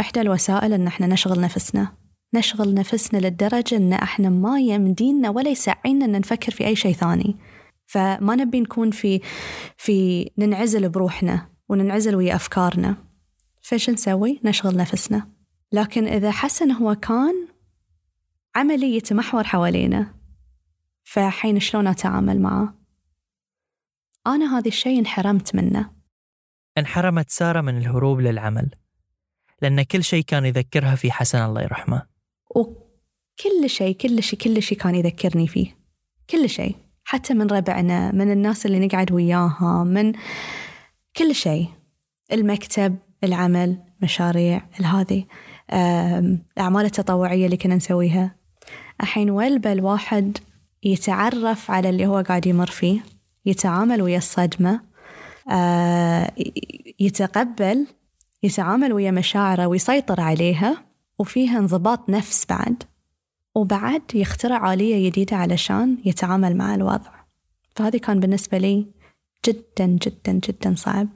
إحدى 0.00 0.20
الوسائل 0.20 0.72
إن 0.72 0.86
إحنا 0.86 1.06
نشغل 1.06 1.40
نفسنا. 1.40 1.92
نشغل 2.34 2.74
نفسنا 2.74 3.18
للدرجة 3.18 3.76
إن 3.76 3.92
إحنا 3.92 4.28
ما 4.28 4.60
يمدينا 4.60 5.30
ولا 5.30 5.50
يسعينا 5.50 6.04
إن 6.04 6.12
نفكر 6.12 6.52
في 6.52 6.66
أي 6.66 6.76
شيء 6.76 6.94
ثاني. 6.94 7.36
فما 7.86 8.36
نبي 8.36 8.60
نكون 8.60 8.90
في 8.90 9.20
في 9.76 10.30
ننعزل 10.38 10.88
بروحنا 10.88 11.48
وننعزل 11.68 12.16
ويا 12.16 12.34
أفكارنا. 12.34 12.96
فإيش 13.62 13.90
نسوي؟ 13.90 14.40
نشغل 14.44 14.76
نفسنا. 14.76 15.28
لكن 15.72 16.06
إذا 16.06 16.30
حسن 16.30 16.72
هو 16.72 16.94
كان 16.94 17.34
عملي 18.56 18.96
يتمحور 18.96 19.44
حوالينا 19.44 20.14
فحين 21.04 21.60
شلون 21.60 21.86
أتعامل 21.86 22.40
معه؟ 22.40 22.74
أنا 24.26 24.58
هذا 24.58 24.68
الشيء 24.68 24.98
انحرمت 24.98 25.54
منه. 25.54 25.95
انحرمت 26.78 27.30
سارة 27.30 27.60
من 27.60 27.76
الهروب 27.76 28.20
للعمل 28.20 28.70
لأن 29.62 29.82
كل 29.82 30.04
شيء 30.04 30.24
كان 30.24 30.44
يذكرها 30.44 30.94
في 30.94 31.12
حسن 31.12 31.38
الله 31.38 31.62
يرحمه 31.62 32.02
وكل 32.56 33.70
شيء 33.70 33.96
كل 33.96 34.22
شيء 34.22 34.38
كل 34.38 34.62
شيء 34.62 34.78
كان 34.78 34.94
يذكرني 34.94 35.48
فيه. 35.48 35.76
كل 36.30 36.48
شيء. 36.48 36.76
حتى 37.04 37.34
من 37.34 37.46
ربعنا 37.46 38.12
من 38.12 38.32
الناس 38.32 38.66
اللي 38.66 38.86
نقعد 38.86 39.12
وياها 39.12 39.84
من 39.84 40.12
كل 41.16 41.34
شيء. 41.34 41.68
المكتب 42.32 42.96
العمل 43.24 43.78
مشاريع 44.02 44.62
هذه 44.84 45.24
الأعمال 46.56 46.84
التطوعية 46.84 47.46
اللي 47.46 47.56
كنا 47.56 47.74
نسويها. 47.74 48.36
الحين 49.00 49.30
ويلبى 49.30 49.72
الواحد 49.72 50.38
يتعرف 50.82 51.70
على 51.70 51.88
اللي 51.88 52.06
هو 52.06 52.20
قاعد 52.20 52.46
يمر 52.46 52.66
فيه 52.66 53.00
يتعامل 53.46 54.02
ويا 54.02 54.18
الصدمة 54.18 54.80
يتقبل 57.00 57.86
يتعامل 58.42 58.92
ويا 58.92 59.10
مشاعره 59.10 59.66
ويسيطر 59.66 60.20
عليها 60.20 60.84
وفيها 61.18 61.58
انضباط 61.58 62.10
نفس 62.10 62.46
بعد 62.48 62.82
وبعد 63.54 64.02
يخترع 64.14 64.72
آلية 64.72 65.10
جديدة 65.10 65.36
علشان 65.36 65.98
يتعامل 66.04 66.56
مع 66.56 66.74
الوضع. 66.74 67.10
فهذه 67.76 67.96
كان 67.96 68.20
بالنسبة 68.20 68.58
لي 68.58 68.86
جدا 69.46 69.86
جدا 69.86 70.32
جدا 70.32 70.74
صعب. 70.74 71.08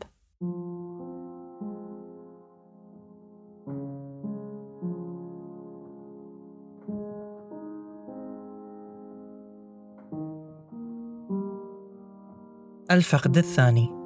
الفقد 12.91 13.37
الثاني. 13.37 14.00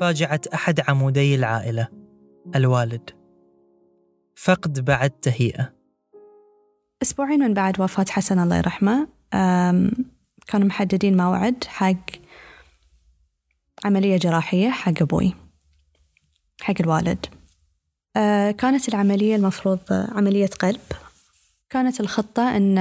فاجعة 0.00 0.40
أحد 0.54 0.80
عمودي 0.88 1.34
العائلة 1.34 1.88
الوالد. 2.56 3.10
فقد 4.36 4.84
بعد 4.84 5.10
تهيئة. 5.10 5.72
أسبوعين 7.02 7.40
من 7.40 7.54
بعد 7.54 7.80
وفاة 7.80 8.04
حسن 8.08 8.38
الله 8.38 8.56
يرحمه 8.56 9.08
كانوا 10.46 10.66
محددين 10.66 11.16
موعد 11.16 11.64
حق 11.64 12.10
عملية 13.84 14.16
جراحية 14.16 14.70
حق 14.70 15.02
أبوي 15.02 15.34
حق 16.60 16.74
الوالد. 16.80 17.26
أه، 18.16 18.50
كانت 18.50 18.88
العملية 18.88 19.36
المفروض 19.36 19.80
عملية 19.90 20.46
قلب. 20.46 20.80
كانت 21.70 22.00
الخطة 22.00 22.56
أن 22.56 22.78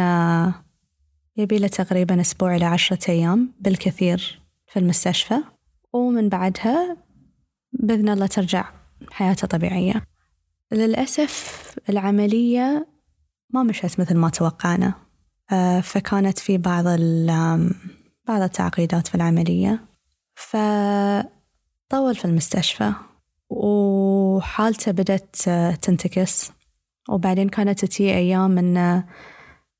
يبي 1.38 1.57
له 1.57 1.67
تقريبا 1.67 2.22
أسبوع 2.22 2.55
إلى 2.55 2.65
عشرة 2.65 3.12
أيام 3.12 3.53
بالكثير 3.60 4.41
في 4.67 4.79
المستشفى 4.79 5.36
ومن 5.93 6.29
بعدها 6.29 7.04
بإذن 7.79 8.10
الله 8.10 8.27
ترجع 8.27 8.65
حياته 9.12 9.48
طبيعية. 9.48 10.08
للأسف 10.72 11.65
العملية 11.89 12.88
ما 13.50 13.63
مشت 13.63 14.00
مثل 14.00 14.17
ما 14.17 14.29
توقعنا. 14.29 14.94
آه، 15.51 15.79
فكانت 15.79 16.39
في 16.39 16.58
بعض 16.58 16.86
بعض 18.27 18.41
التعقيدات 18.41 19.08
في 19.08 19.15
العملية. 19.15 19.86
فطول 20.36 22.15
في 22.15 22.25
المستشفى 22.25 22.94
وحالته 23.50 24.91
بدأت 24.91 25.36
تنتكس. 25.82 26.51
وبعدين 27.10 27.50
كانت 27.50 27.86
تجي 27.86 28.13
أيام 28.13 28.58
إن 28.58 29.03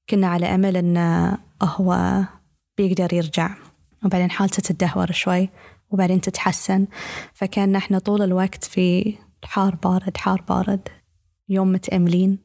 كنا 0.10 0.28
على 0.28 0.46
أمل 0.56 0.78
إنه 0.78 1.38
هو 1.64 2.22
بيقدر 2.78 3.14
يرجع. 3.14 3.56
وبعدين 4.06 4.32
حالته 4.32 4.62
تدهور 4.62 5.12
شوي. 5.12 5.50
وبعدين 5.96 6.22
تتحسن. 6.22 6.88
فكان 7.34 7.76
إحنا 7.76 8.00
طول 8.00 8.22
الوقت 8.22 8.64
في 8.64 9.18
حار 9.44 9.76
بارد 9.76 10.18
حار 10.18 10.42
بارد. 10.42 10.90
يوم 11.50 11.72
متأملين 11.72 12.40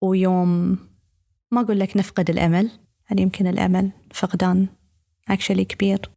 ويوم 0.00 0.78
ما 1.50 1.60
أقول 1.60 1.80
لك 1.80 1.96
نفقد 1.96 2.30
الأمل 2.30 2.70
يعني 3.10 3.22
يمكن 3.22 3.46
الأمل 3.46 3.90
فقدان 4.14 4.68
اكشلي 5.28 5.64
كبير. 5.64 6.10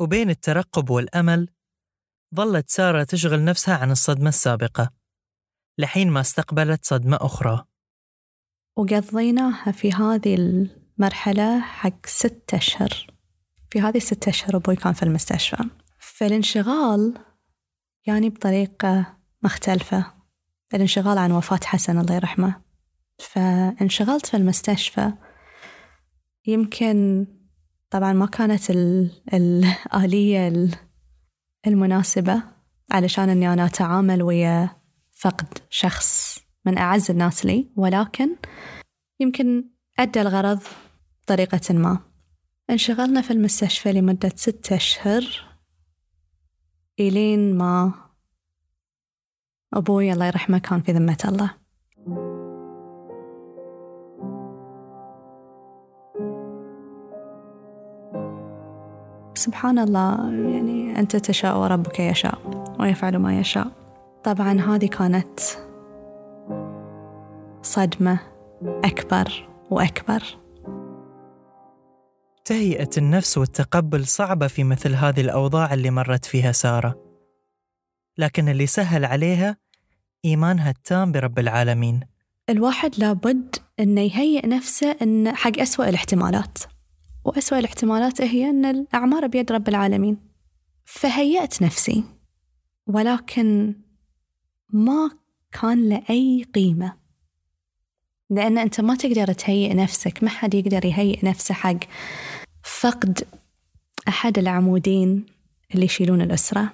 وبين 0.00 0.30
الترقب 0.30 0.90
والأمل 0.90 1.48
ظلت 2.34 2.70
سارة 2.70 3.04
تشغل 3.04 3.44
نفسها 3.44 3.76
عن 3.76 3.90
الصدمة 3.90 4.28
السابقة 4.28 4.90
لحين 5.78 6.10
ما 6.10 6.20
استقبلت 6.20 6.84
صدمة 6.84 7.18
أخرى. 7.20 7.64
وقضيناها 8.76 9.72
في 9.72 9.92
هذه 9.92 10.34
المرحلة 10.34 11.60
حق 11.60 12.06
ستة 12.06 12.56
أشهر. 12.56 13.15
في 13.76 13.82
هذه 13.82 13.96
الستة 13.96 14.30
أشهر 14.30 14.56
أبوي 14.56 14.76
كان 14.76 14.92
في 14.92 15.02
المستشفى. 15.02 15.64
فالانشغال 15.98 17.14
يعني 18.06 18.30
بطريقة 18.30 19.16
مختلفة. 19.42 20.06
الانشغال 20.74 21.18
عن 21.18 21.32
وفاة 21.32 21.60
حسن 21.64 21.98
الله 21.98 22.14
يرحمه. 22.14 22.60
فانشغلت 23.18 24.26
في 24.26 24.36
المستشفى. 24.36 25.12
يمكن 26.46 27.26
طبعا 27.90 28.12
ما 28.12 28.26
كانت 28.26 28.70
الآلية 29.34 30.70
المناسبة 31.66 32.42
علشان 32.90 33.28
أني 33.28 33.52
أنا 33.52 33.66
أتعامل 33.66 34.22
ويا 34.22 34.70
فقد 35.12 35.58
شخص 35.70 36.38
من 36.64 36.78
أعز 36.78 37.10
الناس 37.10 37.46
لي. 37.46 37.72
ولكن 37.76 38.36
يمكن 39.20 39.64
أدى 39.98 40.20
الغرض 40.20 40.62
بطريقة 41.22 41.74
ما. 41.74 42.05
انشغلنا 42.70 43.20
في 43.20 43.30
المستشفى 43.30 43.92
لمدة 43.92 44.32
ستة 44.36 44.76
أشهر 44.76 45.22
إلين 47.00 47.58
ما 47.58 47.92
أبوي 49.74 50.12
الله 50.12 50.26
يرحمه 50.26 50.58
كان 50.58 50.80
في 50.80 50.92
ذمة 50.92 51.18
الله. 51.24 51.50
سبحان 59.34 59.78
الله 59.78 60.32
يعني 60.32 60.98
أنت 60.98 61.16
تشاء 61.16 61.58
وربك 61.58 62.00
يشاء 62.00 62.38
ويفعل 62.80 63.16
ما 63.16 63.38
يشاء. 63.40 63.68
طبعا 64.24 64.60
هذه 64.60 64.86
كانت 64.86 65.40
صدمة 67.62 68.18
أكبر 68.62 69.48
وأكبر. 69.70 70.45
تهيئة 72.46 72.90
النفس 72.98 73.38
والتقبل 73.38 74.06
صعبة 74.06 74.46
في 74.46 74.64
مثل 74.64 74.94
هذه 74.94 75.20
الأوضاع 75.20 75.74
اللي 75.74 75.90
مرت 75.90 76.24
فيها 76.24 76.52
سارة. 76.52 77.02
لكن 78.18 78.48
اللي 78.48 78.66
سهل 78.66 79.04
عليها 79.04 79.56
إيمانها 80.24 80.70
التام 80.70 81.12
برب 81.12 81.38
العالمين. 81.38 82.00
الواحد 82.50 82.98
لابد 82.98 83.56
أنه 83.80 84.00
يهيئ 84.00 84.46
نفسه 84.46 84.96
إن 85.02 85.36
حق 85.36 85.58
أسوأ 85.58 85.88
الاحتمالات. 85.88 86.58
وأسوأ 87.24 87.58
الاحتمالات 87.58 88.20
هي 88.20 88.50
أن 88.50 88.64
الأعمار 88.64 89.26
بيد 89.26 89.52
رب 89.52 89.68
العالمين. 89.68 90.18
فهيأت 90.84 91.62
نفسي. 91.62 92.04
ولكن 92.86 93.74
ما 94.70 95.10
كان 95.52 95.88
له 95.88 96.02
أي 96.10 96.46
قيمة. 96.54 97.05
لأن 98.30 98.58
أنت 98.58 98.80
ما 98.80 98.94
تقدر 98.94 99.32
تهيئ 99.32 99.74
نفسك 99.74 100.22
ما 100.22 100.28
حد 100.28 100.54
يقدر 100.54 100.84
يهيئ 100.84 101.26
نفسه 101.26 101.54
حق 101.54 101.78
فقد 102.62 103.28
أحد 104.08 104.38
العمودين 104.38 105.26
اللي 105.74 105.84
يشيلون 105.84 106.20
الأسرة 106.20 106.72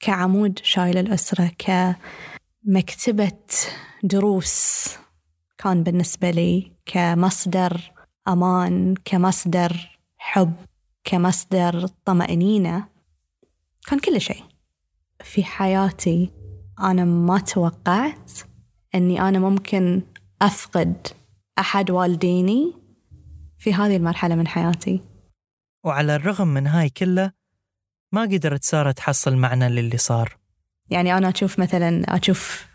كعمود 0.00 0.58
شايل 0.62 0.98
الأسرة 0.98 1.50
كمكتبة 1.58 3.38
دروس 4.02 4.88
كان 5.58 5.82
بالنسبة 5.82 6.30
لي 6.30 6.72
كمصدر 6.86 7.92
أمان 8.28 8.94
كمصدر 9.04 9.98
حب 10.18 10.52
كمصدر 11.04 11.86
طمأنينة 12.04 12.88
كان 13.86 13.98
كل 13.98 14.20
شيء. 14.20 14.42
في 15.24 15.44
حياتي 15.44 16.30
أنا 16.80 17.04
ما 17.04 17.38
توقعت 17.38 18.32
أني 18.94 19.20
أنا 19.28 19.38
ممكن 19.38 20.02
أفقد 20.42 21.06
أحد 21.58 21.90
والديني 21.90 22.74
في 23.58 23.74
هذه 23.74 23.96
المرحلة 23.96 24.34
من 24.34 24.48
حياتي. 24.48 25.00
وعلى 25.84 26.14
الرغم 26.14 26.48
من 26.48 26.66
هاي 26.66 26.88
كله 26.88 27.32
ما 28.12 28.22
قدرت 28.22 28.64
سارة 28.64 28.90
تحصل 28.90 29.36
معنى 29.36 29.68
للي 29.68 29.96
صار. 29.96 30.36
يعني 30.90 31.16
أنا 31.18 31.28
أشوف 31.28 31.58
مثلا 31.58 32.16
أشوف 32.16 32.66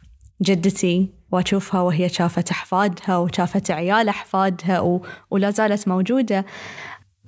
جدتي 0.42 1.10
وأشوفها 1.32 1.82
وهي 1.82 2.10
شافت 2.10 2.52
أحفادها 2.52 3.18
وشافت 3.18 3.72
عيال 3.72 4.10
أحفادها 4.10 4.80
و... 4.80 5.06
ولا 5.32 5.52
زالت 5.52 5.88
موجودة. 5.88 6.46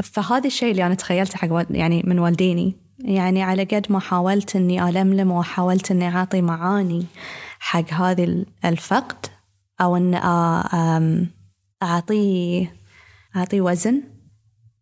فهذا 0.04 0.47
الشيء 0.47 0.71
اللي 0.71 0.86
أنا 0.86 0.95
تخيلته 0.95 1.38
حق 1.38 1.65
يعني 1.69 2.04
من 2.06 2.19
والديني. 2.19 2.76
يعني 3.00 3.43
على 3.43 3.63
قد 3.63 3.86
ما 3.89 4.00
حاولت 4.00 4.56
إني 4.56 4.89
ألملم 4.89 5.32
وحاولت 5.32 5.91
إني 5.91 6.08
أعطي 6.08 6.41
معاني 6.41 7.06
حق 7.60 7.93
هذه 7.93 8.45
الفقد 8.65 9.37
أو 9.81 9.95
إن 9.97 10.13
أعطيه 11.83 12.73
أعطيه 13.35 13.61
وزن 13.61 14.03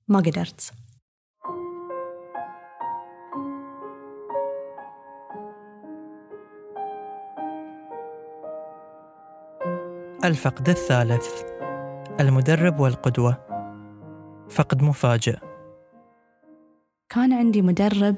ما 0.08 0.20
قدرت. 0.20 0.74
الفقد 10.26 10.70
الثالث 10.70 11.28
المدرب 12.20 12.80
والقدوة. 12.80 13.46
فقد 14.50 14.82
مفاجئ. 14.82 15.38
كان 17.10 17.34
عندي 17.34 17.62
مدرب 17.62 18.16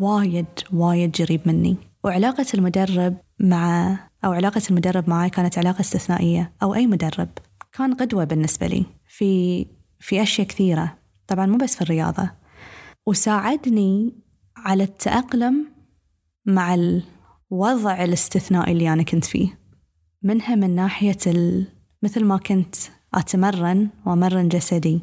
وايد 0.00 0.46
وايد 0.72 1.22
قريب 1.22 1.40
مني. 1.46 1.76
وعلاقة 2.04 2.46
المدرب 2.54 3.16
مع 3.40 3.96
أو 4.24 4.32
علاقة 4.32 4.62
المدرب 4.70 5.10
معي 5.10 5.30
كانت 5.30 5.58
علاقة 5.58 5.80
استثنائية 5.80 6.52
أو 6.62 6.74
أي 6.74 6.86
مدرب 6.86 7.28
كان 7.72 7.94
قدوة 7.94 8.24
بالنسبة 8.24 8.66
لي 8.66 8.86
في 9.08 9.66
في 9.98 10.22
أشياء 10.22 10.46
كثيرة 10.46 10.98
طبعا 11.26 11.46
مو 11.46 11.56
بس 11.56 11.76
في 11.76 11.82
الرياضة 11.82 12.30
وساعدني 13.06 14.14
على 14.56 14.82
التأقلم 14.84 15.66
مع 16.46 16.74
الوضع 16.74 18.04
الاستثنائي 18.04 18.72
اللي 18.72 18.92
أنا 18.92 19.02
كنت 19.02 19.24
فيه 19.24 19.58
منها 20.22 20.54
من 20.54 20.74
ناحية. 20.74 21.16
مثل 22.02 22.24
ما 22.24 22.36
كنت 22.36 22.74
أتمرن 23.14 23.88
وأمرن 24.06 24.48
جسدي 24.48 25.00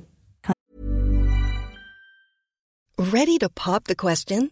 Ready 3.00 3.38
to 3.38 3.50
pop 3.50 3.84
the 3.84 3.96
question? 3.96 4.52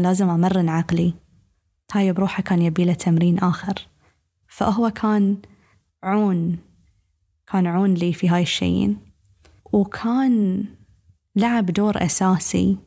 لازم 0.00 0.28
أمرن 0.28 0.68
عقلي. 0.68 1.14
هاي 1.92 2.12
بروحه 2.12 2.42
كان 2.42 2.62
يبي 2.62 2.84
له 2.84 2.92
تمرين 2.94 3.38
آخر. 3.38 3.74
فهو 4.48 4.90
كان 4.90 5.36
عون 6.02 6.58
كان 7.46 7.66
عون 7.66 7.94
لي 7.94 8.12
في 8.12 8.28
هاي 8.28 8.42
الشيئين 8.42 8.98
وكان 9.72 10.64
لعب 11.36 11.66
دور 11.66 12.04
أساسي 12.04 12.78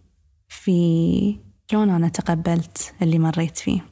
في 0.48 1.40
شلون 1.72 1.90
أنا 1.90 2.10
تقبلت 2.10 2.94
اللي 3.02 3.20
مريت 3.20 3.58
فيه. 3.58 3.86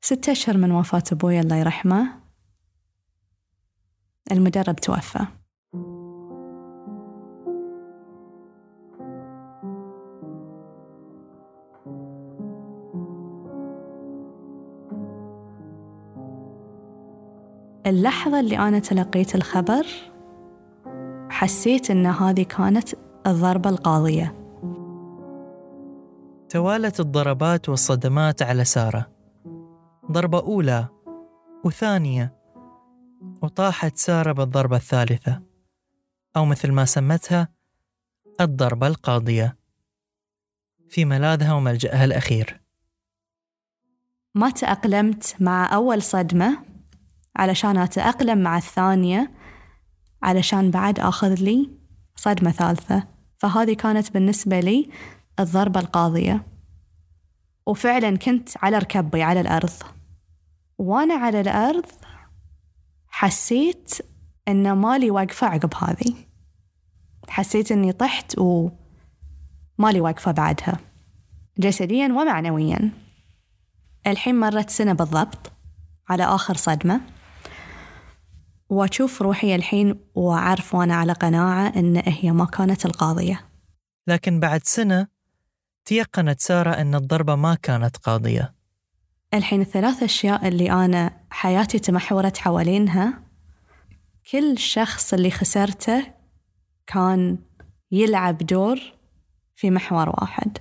ستة 0.00 0.32
أشهر 0.32 0.56
من 0.56 0.72
وفاة 0.72 1.02
أبوي 1.12 1.40
الله 1.40 1.56
يرحمه. 1.56 2.20
المدرب 4.32 4.76
توفى. 4.76 5.26
اللحظة 17.86 18.40
اللي 18.40 18.58
أنا 18.58 18.78
تلقيت 18.78 19.34
الخبر 19.34 19.86
حسيت 21.30 21.90
أن 21.90 22.06
هذه 22.06 22.42
كانت 22.42 22.88
الضربة 23.26 23.70
القاضية. 23.70 24.34
توالت 26.48 27.00
الضربات 27.00 27.68
والصدمات 27.68 28.42
على 28.42 28.64
سارة. 28.64 29.12
ضربة 30.12 30.38
أولى 30.38 30.88
وثانية 31.64 32.36
وطاحت 33.42 33.96
سارة 33.96 34.32
بالضربة 34.32 34.76
الثالثة 34.76 35.42
أو 36.36 36.44
مثل 36.44 36.72
ما 36.72 36.84
سمتها 36.84 37.48
الضربة 38.40 38.86
القاضية. 38.86 39.56
في 40.88 41.04
ملاذها 41.04 41.54
وملجأها 41.54 42.04
الأخير. 42.04 42.60
ما 44.34 44.50
تأقلمت 44.50 45.36
مع 45.40 45.74
أول 45.74 46.02
صدمة 46.02 46.75
علشان 47.36 47.76
أتأقلم 47.76 48.38
مع 48.38 48.56
الثانية 48.56 49.30
علشان 50.22 50.70
بعد 50.70 51.00
آخذ 51.00 51.34
لي 51.34 51.70
صدمة 52.16 52.50
ثالثة. 52.50 53.08
فهذه 53.38 53.74
كانت 53.74 54.12
بالنسبة 54.12 54.60
لي 54.60 54.90
الضربة 55.40 55.80
القاضية. 55.80 56.46
وفعلا 57.66 58.16
كنت 58.16 58.48
على 58.62 58.78
ركبي 58.78 59.22
على 59.22 59.40
الأرض. 59.40 59.72
وأنا 60.78 61.14
على 61.14 61.40
الأرض 61.40 61.86
حسيت 63.08 63.94
إن 64.48 64.72
مالي 64.72 65.10
واقفة 65.10 65.46
عقب 65.46 65.74
هذه. 65.74 66.14
حسيت 67.28 67.72
إني 67.72 67.92
طحت 67.92 68.38
ومالي 68.38 70.00
واقفة 70.00 70.32
بعدها. 70.32 70.78
جسديا 71.58 72.06
ومعنويا. 72.06 72.90
الحين 74.06 74.40
مرت 74.40 74.70
سنة 74.70 74.92
بالضبط 74.92 75.52
على 76.08 76.24
آخر 76.24 76.56
صدمة. 76.56 77.15
وأشوف 78.68 79.22
روحي 79.22 79.54
الحين 79.54 80.00
وأعرف 80.14 80.74
وأنا 80.74 80.94
على 80.94 81.12
قناعة 81.12 81.72
إن 81.76 82.02
هي 82.06 82.32
ما 82.32 82.44
كانت 82.44 82.86
القاضية. 82.86 83.48
لكن 84.06 84.40
بعد 84.40 84.60
سنة 84.64 85.06
تيقنت 85.84 86.40
سارة 86.40 86.70
أن 86.70 86.94
الضربة 86.94 87.34
ما 87.34 87.54
كانت 87.54 87.96
قاضية. 87.96 88.54
الحين 89.34 89.60
الثلاث 89.60 90.02
أشياء 90.02 90.48
اللي 90.48 90.70
أنا 90.70 91.20
حياتي 91.30 91.78
تمحورت 91.78 92.38
حوالينها 92.38 93.22
كل 94.32 94.58
شخص 94.58 95.14
اللي 95.14 95.30
خسرته 95.30 96.14
كان 96.86 97.38
يلعب 97.92 98.38
دور 98.38 98.80
في 99.54 99.70
محور 99.70 100.08
واحد 100.08 100.58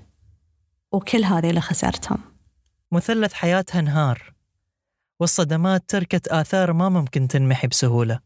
وكل 0.91 1.23
هذه 1.23 1.49
اللي 1.49 1.61
خسرتهم. 1.61 2.19
مثلث 2.91 3.33
حياتها 3.33 3.79
انهار. 3.79 4.34
والصدمات 5.19 5.89
تركت 5.89 6.27
آثار 6.27 6.73
ما 6.73 6.89
ممكن 6.89 7.27
تنمحي 7.27 7.67
بسهولة. 7.67 8.19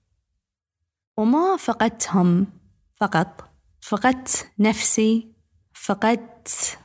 وما 1.17 1.57
فقدتهم 1.57 2.47
فقط 2.95 3.53
فقدت 3.81 4.51
نفسي 4.59 5.33
فقدت 5.73 6.79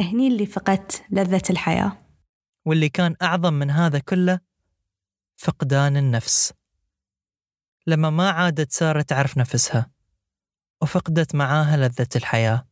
هني 0.00 0.28
اللي 0.28 0.46
فقدت 0.46 1.04
لذة 1.10 1.42
الحياة. 1.50 1.98
واللي 2.64 2.88
كان 2.88 3.16
أعظم 3.22 3.54
من 3.54 3.70
هذا 3.70 3.98
كله 3.98 4.40
فقدان 5.36 5.96
النفس. 5.96 6.52
لما 7.86 8.10
ما 8.10 8.30
عادت 8.30 8.72
سارة 8.72 9.02
تعرف 9.02 9.38
نفسها 9.38 9.90
وفقدت 10.82 11.34
معاها 11.34 11.76
لذة 11.76 12.08
الحياة. 12.16 12.68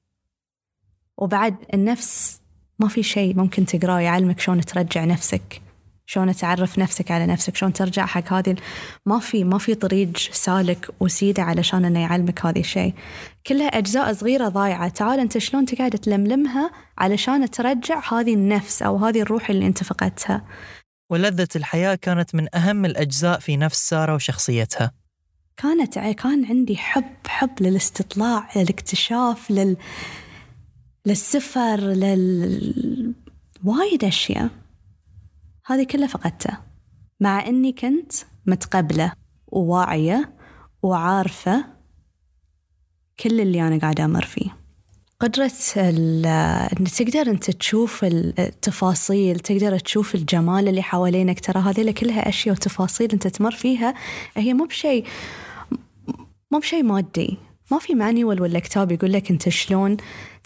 وبعد 1.17 1.57
النفس 1.75 2.43
ما 2.79 2.89
في 2.89 3.03
شيء 3.03 3.37
ممكن 3.37 3.67
تقراه 3.67 4.01
يعلمك 4.01 4.41
شلون 4.41 4.61
ترجع 4.61 5.05
نفسك. 5.05 5.66
شلون 6.07 6.35
تعرف 6.35 6.79
نفسك 6.79 7.11
على 7.11 7.27
نفسك 7.27 7.57
شلون 7.57 7.73
ترجع 7.73 8.07
حق 8.07 8.33
هذه 8.33 8.57
ما 9.07 9.19
في 9.19 9.45
ما 9.45 9.59
في 9.59 9.75
طريق 9.75 10.17
سالك 10.17 10.91
وسيدة 11.01 11.43
علشان 11.43 11.85
إنه 11.85 12.01
يعلمك 12.01 12.47
هذا 12.47 12.59
الشيء. 12.59 12.95
كلها 13.47 13.67
أجزاء 13.67 14.13
صغيرة 14.13 14.49
ضايعة. 14.49 14.89
تعال 14.89 15.21
أنت 15.21 15.39
شلون 15.39 15.67
تقعد 15.67 15.91
تلملمها 15.91 16.71
علشان 16.99 17.51
ترجع 17.51 18.13
هذه 18.13 18.35
النفس 18.35 18.83
أو 18.83 18.97
هذه 18.97 19.21
الروح 19.21 19.51
اللي 19.51 19.67
أنت 19.67 19.83
فقدتها. 19.83 20.45
ولذة 21.11 21.49
الحياة 21.57 21.95
كانت 21.95 22.35
من 22.35 22.57
أهم 22.57 22.85
الأجزاء 22.85 23.39
في 23.39 23.57
نفس 23.57 23.89
سارة 23.89 24.15
وشخصيتها. 24.15 24.93
كانت 25.57 25.99
كان 25.99 26.45
عندي 26.45 26.77
حب 26.77 27.17
حب 27.27 27.51
للاستطلاع 27.61 28.49
للاكتشاف 28.57 29.51
لل 29.51 29.77
للسفر 31.07 31.81
لل 31.81 33.15
وايد 33.65 34.05
أشياء. 34.05 34.49
هذه 35.67 35.85
كلها 35.85 36.07
فقدته 36.07 36.59
مع 37.21 37.47
أني 37.47 37.73
كنت 37.73 38.13
متقبلة 38.47 39.13
وواعية 39.47 40.33
وعارفة 40.83 41.65
كل 43.21 43.41
اللي 43.41 43.67
أنا 43.67 43.79
قاعدة 43.79 44.05
أمر 44.05 44.25
فيه. 44.25 44.57
قدرة 45.21 45.53
أن 45.77 46.85
تقدر 46.97 47.31
أنت 47.31 47.51
تشوف 47.51 48.05
التفاصيل 48.05 49.41
تقدر 49.41 49.79
تشوف 49.79 50.15
الجمال 50.15 50.69
اللي 50.69 50.83
حوالينك 50.83 51.41
ترى 51.41 51.61
هذه 51.61 51.91
كلها 51.91 52.29
أشياء 52.29 52.55
وتفاصيل 52.55 53.13
أنت 53.13 53.27
تمر 53.27 53.51
فيها 53.51 53.95
هي 54.37 54.55
مو 54.55 54.65
بشيء 54.65 55.05
مو 56.51 56.59
بشيء 56.59 56.83
مادي. 56.83 57.39
ما 57.71 57.79
في 57.79 57.95
مانيوال 57.95 58.43
ولا 58.43 58.59
كتاب 58.59 58.93
يقول 58.93 59.13
لك 59.13 59.31
أنت 59.31 59.49
شلون 59.49 59.97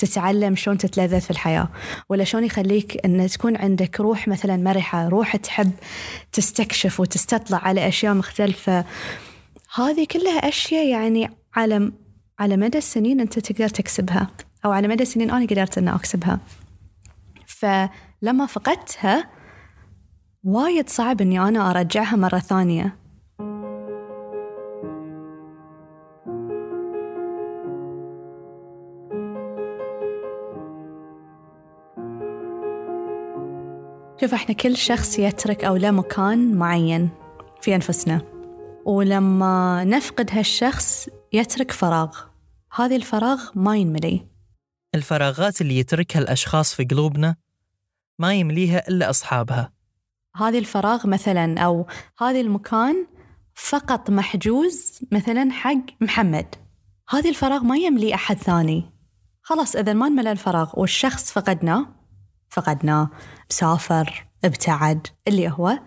تتعلم 0.00 0.56
شلون 0.56 0.78
تتلذذ 0.78 1.20
في 1.20 1.30
الحياة 1.30 1.68
ولا 2.08 2.24
شلون 2.24 2.44
يخليك 2.44 3.04
إن 3.04 3.26
تكون 3.26 3.56
عندك 3.56 4.00
روح 4.00 4.28
مثلا 4.28 4.56
مرحة 4.56 5.08
روح 5.08 5.36
تحب 5.36 5.70
تستكشف 6.32 7.00
وتستطلع 7.00 7.58
على 7.58 7.88
أشياء 7.88 8.14
مختلفة. 8.14 8.84
هذه 9.74 10.06
كلها 10.10 10.48
أشياء 10.48 10.86
يعني 10.86 11.30
على 11.54 11.92
على 12.38 12.56
مدى 12.56 12.78
السنين 12.78 13.20
أنت 13.20 13.38
تقدر 13.38 13.68
تكسبها 13.68 14.28
أو 14.64 14.72
على 14.72 14.88
مدى 14.88 15.02
السنين 15.02 15.30
أنا 15.30 15.46
قدرت 15.46 15.78
أن 15.78 15.88
أكسبها. 15.88 16.40
فلما 17.46 18.46
فقدتها 18.46 19.28
وايد 20.44 20.88
صعب 20.88 21.20
أني 21.20 21.40
أنا 21.40 21.70
أرجعها 21.70 22.16
مرة 22.16 22.38
ثانية. 22.38 22.99
شوف 34.20 34.34
إحنا 34.34 34.54
كل 34.54 34.76
شخص 34.76 35.18
يترك 35.18 35.64
أو 35.64 35.76
له 35.76 35.90
مكان 35.90 36.54
معين 36.54 37.10
في 37.62 37.74
أنفسنا. 37.74 38.22
ولما 38.84 39.84
نفقد 39.84 40.30
هالشخص 40.32 41.08
يترك 41.32 41.72
فراغ. 41.72 42.16
هذه 42.72 42.96
الفراغ 42.96 43.50
ما 43.54 43.76
ينملي. 43.76 44.26
الفراغات 44.94 45.60
اللي 45.60 45.78
يتركها 45.78 46.20
الأشخاص 46.20 46.74
في 46.74 46.84
قلوبنا 46.84 47.36
ما 48.18 48.34
يمليها 48.34 48.88
إلا 48.88 49.10
أصحابها. 49.10 49.72
هذه 50.36 50.58
الفراغ 50.58 51.06
مثلا 51.06 51.60
أو 51.60 51.86
هذا 52.18 52.40
المكان 52.40 53.06
فقط 53.54 54.10
محجوز 54.10 55.00
مثلا 55.12 55.52
حق 55.52 55.84
محمد. 56.00 56.54
هذه 57.08 57.28
الفراغ 57.28 57.64
ما 57.64 57.76
يملي 57.76 58.14
أحد 58.14 58.36
ثاني. 58.36 58.90
خلاص 59.42 59.76
إذا 59.76 59.92
ما 59.92 60.06
انملى 60.06 60.32
الفراغ 60.32 60.80
والشخص 60.80 61.32
فقدناه 61.32 61.99
فقدناه 62.50 63.10
سافر 63.48 64.26
ابتعد 64.44 65.06
اللي 65.28 65.48
هو 65.50 65.78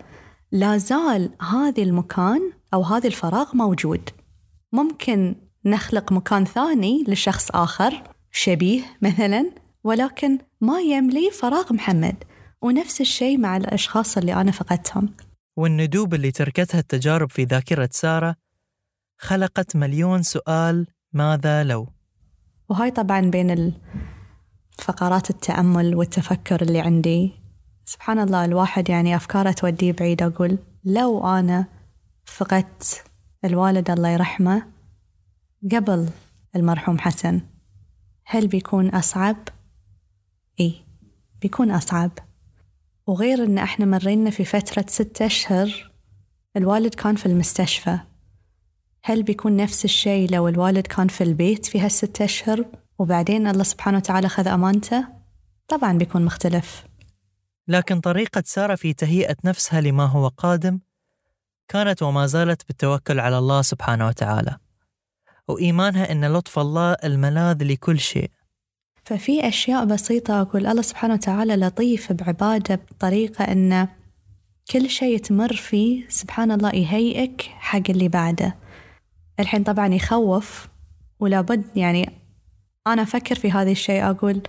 لا 0.52 0.78
زال 0.78 1.32
هذا 1.41 1.84
المكان 1.84 2.52
أو 2.73 2.82
هذا 2.82 3.08
الفراغ 3.08 3.56
موجود. 3.56 4.10
ممكن 4.71 5.36
نخلق 5.65 6.12
مكان 6.12 6.45
ثاني 6.45 7.04
لشخص 7.08 7.52
آخر 7.52 8.04
شبيه 8.32 8.82
مثلا 9.02 9.52
ولكن 9.84 10.38
ما 10.62 10.80
يملي 10.80 11.32
فراغ 11.32 11.73
محمد. 11.73 12.23
ونفس 12.62 13.02
الشيء 13.02 13.38
مع 13.38 13.58
الأشخاص 13.58 14.17
اللي 14.17 14.34
أنا 14.34 14.52
فقدتهم. 14.52 15.10
والندوب 15.58 16.13
اللي 16.13 16.32
تركتها 16.32 16.80
التجارب 16.80 17.30
في 17.30 17.43
ذاكرة 17.43 17.89
سارة 17.91 18.36
خلقت 19.17 19.76
مليون 19.76 20.23
سؤال 20.23 20.88
ماذا 21.13 21.63
لو؟ 21.63 21.88
وهاي 22.69 22.91
طبعا 22.91 23.21
بين 23.21 23.73
فقرات 24.82 25.30
التأمل 25.30 25.96
والتفكر 25.96 26.62
اللي 26.62 26.80
عندي. 26.80 27.32
سبحان 27.86 28.20
الله 28.20 28.46
الواحد 28.46 28.90
يعني 28.90 29.16
أفكاره 29.16 29.52
توديه 29.52 29.92
بعيد. 29.92 30.22
أقول 30.24 30.58
لو 30.84 31.28
أنا 31.28 31.66
فقدت 32.26 33.04
الوالد 33.46 33.92
الله 33.92 34.10
يرحمه 34.10 34.68
قبل 35.72 36.10
المرحوم 36.56 37.00
حسن 37.00 37.42
هل 38.26 38.48
بيكون 38.48 38.90
أصعب؟ 38.90 39.38
إيه 40.60 40.74
بيكون 41.42 41.72
أصعب. 41.72 42.12
وغير 43.08 43.44
إن 43.44 43.58
إحنا 43.58 43.86
مرينا 43.86 44.30
في 44.30 44.46
فترة 44.46 44.86
ستة 44.88 45.26
أشهر 45.26 45.92
الوالد 46.58 46.94
كان 46.94 47.16
في 47.16 47.26
المستشفى. 47.26 48.00
هل 49.04 49.24
بيكون 49.24 49.58
نفس 49.58 49.86
الشيء 49.86 50.32
لو 50.32 50.48
الوالد 50.48 50.88
كان 50.88 51.08
في 51.08 51.24
البيت 51.24 51.66
في 51.66 51.80
هالستة 51.80 52.26
أشهر؟ 52.26 52.66
وبعدين 53.04 53.48
الله 53.48 53.63
سبحانه 53.63 53.98
وتعالى 53.98 54.30
خذ 54.30 54.48
أمانته؟ 54.48 55.08
طبعا 55.68 55.98
بيكون 55.98 56.26
مختلف. 56.26 56.84
لكن 57.68 58.00
طريقة 58.00 58.44
سارة 58.46 58.76
في 58.76 58.94
تهيئة 58.94 59.36
نفسها 59.44 59.82
لما 59.82 60.06
هو 60.06 60.28
قادم 60.28 60.80
كانت 61.68 62.04
وما 62.04 62.26
زالت 62.26 62.68
بالتوكل 62.68 63.20
على 63.20 63.38
الله 63.38 63.62
سبحانه 63.62 64.08
وتعالى. 64.08 64.58
وإيمانها 65.48 66.12
أن 66.12 66.34
لطف 66.34 66.60
الله 66.60 66.92
الملاذ 67.04 67.63
لكل 67.63 68.00
شيء. 68.00 68.32
ففي 69.06 69.48
أشياء 69.48 69.86
بسيطة 69.86 70.42
أقول 70.42 70.68
الله 70.68 70.82
سبحانه 70.82 71.13
وتعالى 71.13 71.56
لطيف 71.56 72.12
بعبادة 72.12 72.76
بطريقة 72.76 73.44
أن 73.44 73.88
كل 74.72 74.89
شيء 74.89 75.18
تمر 75.18 75.56
فيه 75.56 76.06
سبحان 76.10 76.52
الله 76.52 76.76
يهيئك 76.76 77.42
حق 77.42 77.89
اللي 77.89 78.08
بعده. 78.08 78.56
الحين 79.39 79.63
طبعا 79.63 79.88
يخوف 79.88 80.68
ولابد 81.20 81.63
يعني 81.78 82.23
أنا 82.88 83.02
أفكر 83.02 83.36
في 83.36 83.52
هذا 83.52 83.72
الشيء 83.72 84.10
أقول 84.10 84.41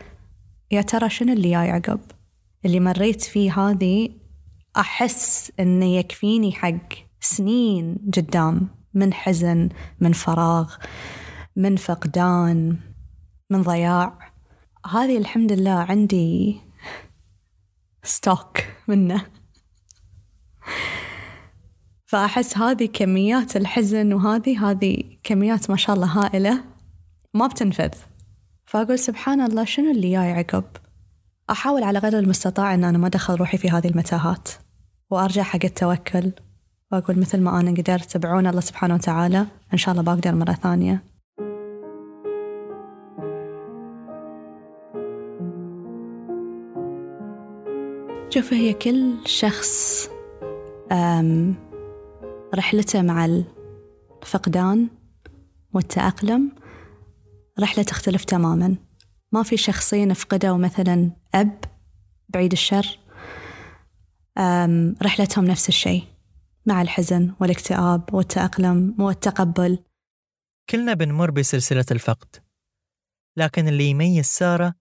يا 0.71 0.83
ترى 0.83 1.11
شنو 1.11 1.33
اللي 1.33 1.51
جاي 1.51 1.71
عقب 1.71 2.01
اللي 2.65 2.81
مريت 2.81 3.23
فيه 3.23 3.61
هذه 3.61 4.11
أحس 4.77 5.53
إنه 5.61 5.97
يكفيني 5.97 6.53
حق 6.53 6.89
سنين 7.21 7.97
قدام 8.17 8.69
من 8.95 9.15
حزن 9.15 9.69
من 10.01 10.13
فراغ 10.13 10.75
من 11.57 11.77
فقدان 11.77 12.77
من 13.51 13.63
ضياع. 13.63 14.33
هذه 14.87 15.19
الحمد 15.19 15.53
لله 15.53 15.71
عندي 15.71 16.61
ستوك 18.03 18.59
منه. 18.89 19.27
فأحس 22.07 22.59
هذه 22.59 22.87
كميات 22.87 23.57
الحزن 23.57 24.13
وهذه 24.13 24.71
هذه 24.71 25.03
كميات 25.23 25.71
ما 25.71 25.77
شاء 25.77 25.97
الله 25.97 26.07
هائلة 26.07 26.65
ما 27.35 27.47
بتنفذ. 27.47 27.91
فأقول 28.67 28.99
سبحان 28.99 29.41
الله 29.41 29.65
شنو 29.65 29.91
اللي 29.91 30.11
جاي 30.11 30.33
عقب؟ 30.33 30.65
أحاول 31.51 31.83
على 31.83 31.99
قدر 31.99 32.19
المستطاع 32.19 32.75
أن 32.75 32.85
أنا 32.85 32.99
ما 32.99 33.07
أدخل 33.07 33.35
روحي 33.35 33.59
في 33.59 33.71
هذه 33.71 33.89
المتاهات. 33.89 34.49
وأرجع 35.11 35.43
حق 35.43 35.65
التوكل. 35.65 36.33
وأقول 36.93 37.19
مثل 37.19 37.41
ما 37.41 37.61
أنا 37.61 37.71
قدرت 37.71 38.17
بعون 38.17 38.47
الله 38.47 38.61
سبحانه 38.61 38.95
وتعالى. 38.95 39.47
إن 39.73 39.79
شاء 39.79 39.93
الله 39.93 40.03
بقدر 40.03 40.35
مرة 40.35 40.53
ثانية. 40.53 41.05
شوف 48.31 48.53
هي 48.53 48.73
كل 48.73 49.15
شخص 49.27 50.09
رحلته 52.55 53.03
مع 53.03 53.29
الفقدان 54.23 54.89
والتأقلم 55.75 56.53
رحلة 57.61 57.85
تختلف 57.85 58.25
تماما. 58.25 58.77
ما 59.33 59.43
في 59.43 59.57
شخصين 59.57 60.15
فقدوا 60.15 60.57
مثلا 60.57 61.11
أب 61.35 61.65
بعيد 62.29 62.53
الشر. 62.53 62.99
رحلتهم 65.03 65.45
نفس 65.45 65.69
الشيء 65.69 66.05
مع 66.67 66.83
الحزن 66.83 67.35
والاكتئاب 67.41 68.15
والتأقلم 68.15 68.97
والتقبل. 68.99 69.79
كلنا 70.71 70.95
بنمر 70.95 71.31
بسلسلة 71.31 71.85
الفقد 71.91 72.37
لكن 73.37 73.69
اللي 73.69 73.85
يميز 73.85 74.25
سارة 74.25 74.75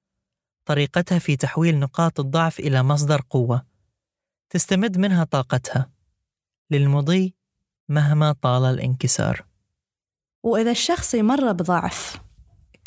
طريقتها 0.65 1.19
في 1.19 1.35
تحويل 1.35 1.79
نقاط 1.79 2.19
الضعف 2.19 2.59
إلى 2.59 2.83
مصدر 2.83 3.21
قوة 3.29 3.65
تستمد 4.49 4.97
منها 4.97 5.23
طاقتها. 5.23 5.91
للمضي 6.71 7.35
مهما 7.89 8.31
طال 8.31 8.73
الانكسار. 8.73 9.45
وإذا 10.43 10.71
الشخص 10.71 11.13
يمر 11.13 11.51
بضعف 11.51 12.22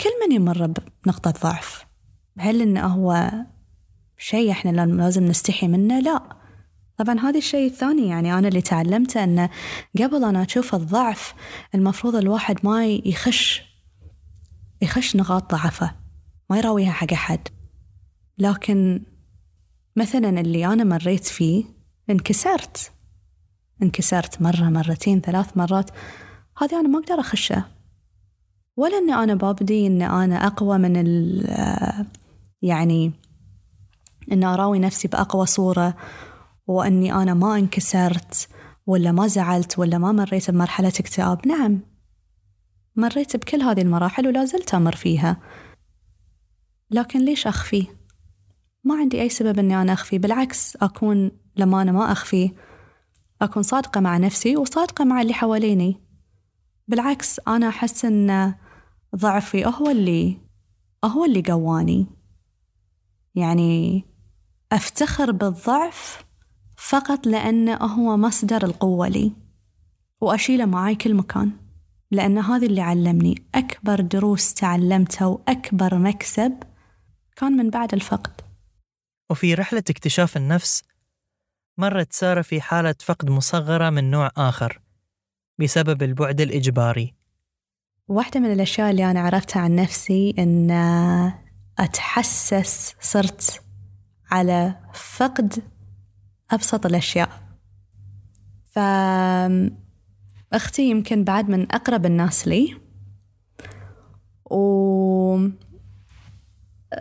كل 0.00 0.10
من 0.26 0.32
يمر 0.34 0.72
بنقطة 1.04 1.30
ضعف 1.30 1.86
هل 2.38 2.62
إنه 2.62 2.86
هو 2.86 3.32
شيء 4.18 4.50
إحنا 4.50 4.70
لازم 4.86 5.24
نستحي 5.24 5.68
منه؟ 5.68 6.00
لا. 6.00 6.22
طبعا 6.96 7.20
هذا 7.20 7.38
الشيء 7.38 7.66
الثاني 7.70 8.08
يعني 8.08 8.38
أنا 8.38 8.48
اللي 8.48 8.60
تعلمته 8.60 9.24
أنه 9.24 9.50
قبل 9.98 10.24
أنا 10.24 10.42
أشوف 10.42 10.74
الضعف 10.74 11.34
المفروض 11.74 12.16
الواحد 12.16 12.58
ما 12.62 12.86
يخش 12.86 13.62
يخش 14.82 15.16
نقاط 15.16 15.52
ضعفه 15.52 15.94
ما 16.50 16.58
يراويها 16.58 16.92
حق 16.92 17.12
أحد. 17.12 17.48
لكن 18.38 19.02
مثلا 19.96 20.40
اللي 20.40 20.66
أنا 20.66 20.84
مريت 20.84 21.24
فيه 21.24 21.64
انكسرت. 22.10 22.92
انكسرت 23.82 24.42
مرة 24.42 24.64
مرتين 24.64 25.20
ثلاث 25.20 25.56
مرات. 25.56 25.90
هذه 26.58 26.80
أنا 26.80 26.88
ما 26.88 26.98
أقدر 26.98 27.20
أخشه. 27.20 27.64
ولا 28.76 28.98
أن 28.98 29.10
أنا 29.10 29.34
بابدي 29.34 29.86
أن 29.86 30.02
أنا 30.02 30.46
أقوى 30.46 30.78
من 30.78 30.96
ال 30.96 31.46
يعني 32.62 33.12
أن 34.32 34.44
أراوي 34.44 34.78
نفسي 34.78 35.08
بأقوى 35.08 35.46
صورة 35.46 35.96
وأني 36.66 37.14
أنا 37.14 37.34
ما 37.34 37.56
انكسرت 37.56 38.48
ولا 38.86 39.12
ما 39.12 39.26
زعلت 39.26 39.78
ولا 39.78 39.98
ما 39.98 40.12
مريت 40.12 40.50
بمرحلة 40.50 40.88
اكتئاب. 40.88 41.48
نعم 41.48 41.80
مريت 42.96 43.36
بكل 43.36 43.62
هذه 43.62 43.80
المراحل 43.82 44.26
ولا 44.26 44.44
زلت 44.44 44.74
أمر 44.74 44.96
فيها. 44.96 45.36
لكن 46.90 47.20
ليش 47.20 47.46
أخفي؟ 47.46 47.86
ما 48.84 48.94
عندي 48.94 49.20
أي 49.22 49.28
سبب 49.28 49.58
أني 49.58 49.82
أنا 49.82 49.92
أخفي. 49.92 50.18
بالعكس 50.18 50.76
أكون 50.76 51.30
لما 51.56 51.82
أنا 51.82 51.92
ما 51.92 52.12
أخفي 52.12 52.50
أكون 53.42 53.62
صادقة 53.62 54.00
مع 54.00 54.16
نفسي 54.16 54.56
وصادقة 54.56 55.04
مع 55.04 55.22
اللي 55.22 55.34
حواليني. 55.34 56.00
بالعكس 56.88 57.40
أنا 57.48 57.68
أحس 57.68 58.04
أن 58.04 58.54
ضعفي 59.16 59.66
هو 59.66 59.90
اللي 59.90 60.38
هو 61.04 61.24
اللي 61.24 61.42
قواني. 61.42 62.06
يعني 63.34 64.04
أفتخر 64.72 65.30
بالضعف 65.32 66.24
فقط 66.76 67.26
لأنه 67.26 67.74
هو 67.76 68.16
مصدر 68.16 68.64
القوة 68.64 69.08
لي 69.08 69.32
وأشيله 70.20 70.64
معاي 70.64 70.94
كل 70.94 71.14
مكان 71.14 71.52
لأن 72.10 72.38
هذا 72.38 72.66
اللي 72.66 72.80
علمني. 72.80 73.34
أكبر 73.54 74.00
دروس 74.00 74.54
تعلمتها 74.54 75.26
وأكبر 75.26 75.98
مكسب 75.98 76.62
كان 77.36 77.52
من 77.52 77.70
بعد 77.70 77.94
الفقد. 77.94 78.40
وفي 79.30 79.54
رحلة 79.54 79.84
اكتشاف 79.90 80.36
النفس 80.36 80.82
مرت 81.78 82.12
سارة 82.12 82.42
في 82.42 82.60
حالة 82.60 82.94
فقد 83.00 83.30
مصغرة 83.30 83.90
من 83.90 84.10
نوع 84.10 84.30
آخر 84.36 84.80
بسبب 85.58 86.02
البعد 86.02 86.40
الإجباري. 86.40 87.14
واحدة 88.08 88.40
من 88.40 88.52
الأشياء 88.52 88.90
اللي 88.90 89.10
أنا 89.10 89.20
عرفتها 89.20 89.60
عن 89.62 89.76
نفسي 89.76 90.34
إن 90.38 90.70
أتحسس 91.78 92.94
صرت 93.00 93.62
على 94.30 94.74
فقد 94.94 95.54
أبسط 96.50 96.86
الأشياء. 96.86 97.28
فأختي 98.70 99.70
يمكن 100.90 101.24
بعد 101.24 101.48
من 101.48 101.72
أقرب 101.72 102.06
الناس 102.06 102.48
لي. 102.48 102.76
و 104.50 105.48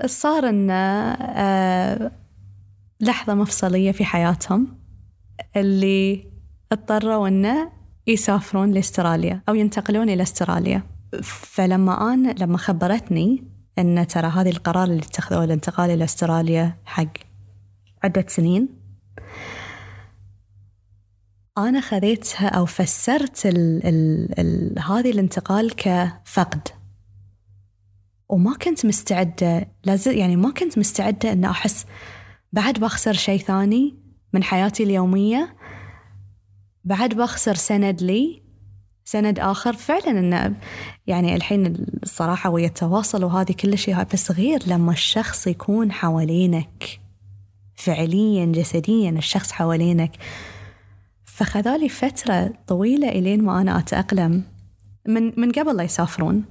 صار 0.06 0.50
إن 0.50 0.70
آه، 0.72 2.12
لحظة 3.02 3.34
مفصلية 3.34 3.92
في 3.92 4.06
حياتهم 4.06 4.80
اللي 5.56 6.32
اضطروا 6.72 7.28
إنه 7.28 7.72
يسافرون 8.08 8.72
لأستراليا 8.72 9.42
أو 9.50 9.56
ينتقلون 9.56 10.10
إلى 10.10 10.24
أستراليا. 10.24 10.95
فلما 11.24 12.14
أنا 12.14 12.36
لما 12.40 12.58
خبرتني 12.58 13.44
أن 13.80 14.08
ترى 14.08 14.28
هذه 14.28 14.50
القرار 14.50 14.84
اللي 14.84 15.04
اتخذوه 15.04 15.44
الانتقال 15.44 15.90
إلى 15.90 16.04
أستراليا 16.04 16.78
حق 16.86 17.14
عدة 18.04 18.26
سنين 18.28 18.70
أنا 21.58 21.82
خذيتها 21.82 22.48
أو 22.48 22.66
فسرت 22.66 23.46
ال 23.46 23.86
ال 23.88 24.40
ال 24.40 24.80
هذه 24.80 25.12
الانتقال 25.12 25.76
كفقد. 25.76 26.68
وما 28.30 28.56
كنت 28.58 28.86
مستعدة 28.86 29.68
لازل 29.84 30.18
يعني 30.18 30.36
ما 30.36 30.52
كنت 30.52 30.78
مستعدة 30.78 31.32
أن 31.32 31.46
أحس 31.46 31.86
بعد 32.54 32.80
بخسر 32.80 33.14
شيء 33.14 33.40
ثاني 33.40 33.96
من 34.34 34.44
حياتي 34.44 34.84
اليومية 34.84 35.56
بعد 36.84 37.14
بخسر 37.14 37.56
سند 37.56 38.02
لي 38.02 38.45
سند 39.06 39.40
آخر 39.40 39.74
فعلا 39.74 40.20
أنه 40.20 40.56
يعني 41.08 41.36
الحين 41.36 41.86
الصراحة 42.04 42.50
ويا 42.50 42.68
التواصل 42.68 43.24
وهذه 43.24 43.52
كل 43.52 43.78
شيء 43.78 44.04
بس 44.14 44.32
غير 44.32 44.60
لما 44.68 44.92
الشخص 44.92 45.48
يكون 45.48 45.92
حوالينك 45.92 47.00
فعليا 47.76 48.46
جسديا 48.46 49.10
الشخص 49.10 49.52
حوالينك. 49.52 50.12
فخذالي 51.26 51.90
فترة 51.90 52.54
طويلة 52.68 53.10
إلين 53.10 53.44
ما 53.44 53.62
أنا 53.62 53.80
أتأقلم. 53.80 54.44
من 55.08 55.40
من 55.40 55.52
قبل 55.52 55.78
لا 55.78 55.84
يسافرون. 55.84 56.46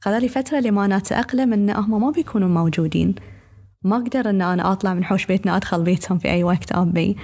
خذالي 0.00 0.28
فترة 0.28 0.60
لما 0.60 0.84
أنا 0.84 0.96
أتأقلم 0.96 1.52
إن 1.52 1.70
هم 1.70 2.00
ما 2.00 2.10
بيكونوا 2.10 2.48
موجودين. 2.48 3.14
ما 3.82 3.96
أقدر 3.96 4.30
إن 4.30 4.42
أنا 4.42 4.72
أطلع 4.72 4.94
من 4.94 5.04
حوش 5.04 5.26
بيتنا 5.26 5.56
أدخل 5.56 5.82
بيتهم 5.82 6.18
في 6.18 6.30
أي 6.30 6.44
وقت 6.44 6.72
أبي. 6.72 7.16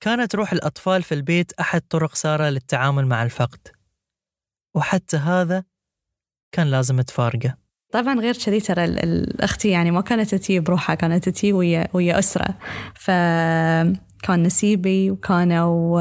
كانت 0.00 0.34
روح 0.34 0.52
الأطفال 0.52 1.02
في 1.02 1.14
البيت 1.14 1.52
أحد 1.60 1.80
طرق 1.90 2.14
سارة 2.14 2.48
للتعامل 2.48 3.06
مع 3.06 3.22
الفقد. 3.22 3.75
وحتى 4.76 5.16
هذا 5.16 5.64
كان 6.52 6.66
لازم 6.66 7.00
تفارقه. 7.00 7.56
طبعا 7.92 8.20
غير 8.20 8.36
كذي 8.36 8.60
ترى 8.60 8.84
الاختي 8.84 9.68
يعني 9.68 9.90
ما 9.90 10.00
كانت 10.00 10.34
تتي 10.34 10.60
بروحها 10.60 10.94
كانت 10.94 11.28
تتي 11.28 11.52
ويا 11.52 11.88
ويا 11.92 12.18
أسرة. 12.18 12.54
فكان 12.94 14.42
نسيبي 14.42 15.10
وكانوا 15.10 16.00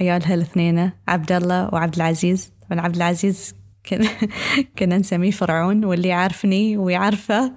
عيالها 0.00 0.34
الاثنين 0.34 0.90
عبد 1.08 1.32
الله 1.32 1.74
وعبد 1.74 1.94
العزيز. 1.96 2.52
طبعا 2.70 2.80
عبد 2.80 2.96
العزيز 2.96 3.54
كنا 3.88 4.08
كنا 4.78 4.98
نسميه 4.98 5.30
فرعون 5.30 5.84
واللي 5.84 6.08
يعرفني 6.08 6.76
ويعرفه 6.76 7.52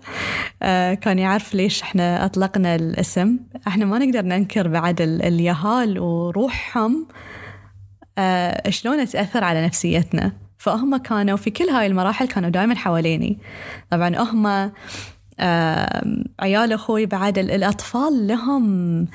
آه، 0.62 0.94
كان 0.94 1.20
يعرف 1.20 1.54
ليش 1.54 1.82
إحنا 1.82 2.26
أطلقنا 2.26 2.76
الاسم. 2.76 3.40
إحنا 3.68 3.86
ما 3.86 3.98
نقدر 3.98 4.22
ننكر 4.22 4.68
بعد 4.68 5.02
اليهال 5.02 6.00
وروحهم. 6.00 7.08
آه، 8.18 8.70
شلون 8.70 9.06
تأثر 9.08 9.44
على 9.44 9.66
نفسيتنا. 9.66 10.49
فهم 10.60 10.98
كانوا 10.98 11.38
في 11.38 11.50
كل 11.50 11.70
هاي 11.70 11.88
المراحل 11.88 12.28
كانوا 12.28 12.50
دائما 12.50 12.76
حواليني. 12.76 13.40
طبعا 13.90 14.18
هم 14.18 14.72
عيال 16.40 16.74
أخوي 16.74 17.06
بعد 17.06 17.38
الأطفال 17.38 18.28
لهم 18.28 19.08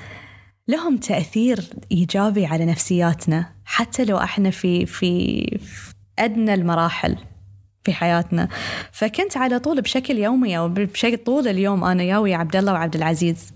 لهم 0.69 0.97
تأثير 0.97 1.65
إيجابي 1.93 2.47
على 2.47 2.65
نفسياتنا 2.65 3.47
حتى 3.65 4.05
لو 4.05 4.19
إحنا 4.19 4.51
في 4.51 4.87
في, 4.87 5.59
أدنى 6.19 6.55
المراحل 6.55 7.17
في 7.85 7.93
حياتنا. 7.93 8.49
فكنت 8.93 9.37
على 9.37 9.59
طول 9.59 9.81
بشكل 9.81 10.19
يومي 10.19 10.59
أو 10.59 10.69
بشكل 10.69 11.17
طول 11.17 11.49
اليوم 11.49 11.85
أنا 11.85 12.03
ياوي 12.03 12.35
عبد 12.35 12.57
الله 12.57 12.73
وعبد 12.73 12.97
العزيز. 12.97 13.53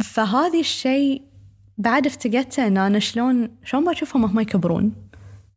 فهذا 0.00 0.58
الشيء 0.60 1.22
بعد 1.78 2.06
افتقدته 2.06 2.66
إن 2.66 2.76
أنا 2.78 2.98
شلون 2.98 3.50
شلون 3.64 3.84
بشوفهم 3.84 4.24
هم 4.24 4.40
يكبرون. 4.40 4.92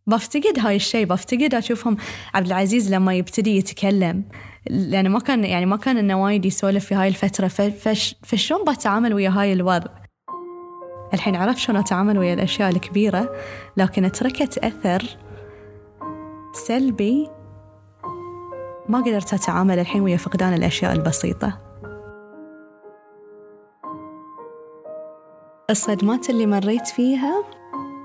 بفتقد 0.07 0.59
هاي 0.59 0.75
الشيء 0.75 1.05
بفتقد 1.05 1.53
أشوفهم 1.53 1.97
عبد 2.33 2.47
العزيز 2.47 2.93
لما 2.93 3.13
يبتدي 3.13 3.57
يتكلم. 3.57 4.23
لأنه 4.69 5.09
ما 5.09 5.19
كان 5.19 5.43
يعني 5.43 5.65
ما 5.65 5.77
كان 5.77 5.97
إنه 5.97 6.23
وايد 6.23 6.45
يسولف 6.45 6.85
في 6.85 6.95
هاي 6.95 7.07
الفترة. 7.07 7.47
فش 7.47 8.15
فشلون 8.23 8.63
بتعامل 8.63 9.13
ويا 9.13 9.29
هاي 9.29 9.53
الوضع؟ 9.53 9.91
الحين 11.13 11.35
عرفت 11.35 11.57
شلون 11.57 11.77
أتعامل 11.77 12.17
ويا 12.17 12.33
الأشياء 12.33 12.69
الكبيرة 12.69 13.35
لكن 13.77 14.11
تركت 14.11 14.57
أثر 14.57 15.17
سلبي. 16.53 17.29
ما 18.89 19.01
قدرت 19.01 19.33
أتعامل 19.33 19.79
الحين 19.79 20.01
ويا 20.01 20.17
فقدان 20.17 20.53
الأشياء 20.53 20.93
البسيطة. 20.93 21.61
الصدمات 25.69 26.29
اللي 26.29 26.45
مريت 26.45 26.87
فيها 26.87 27.43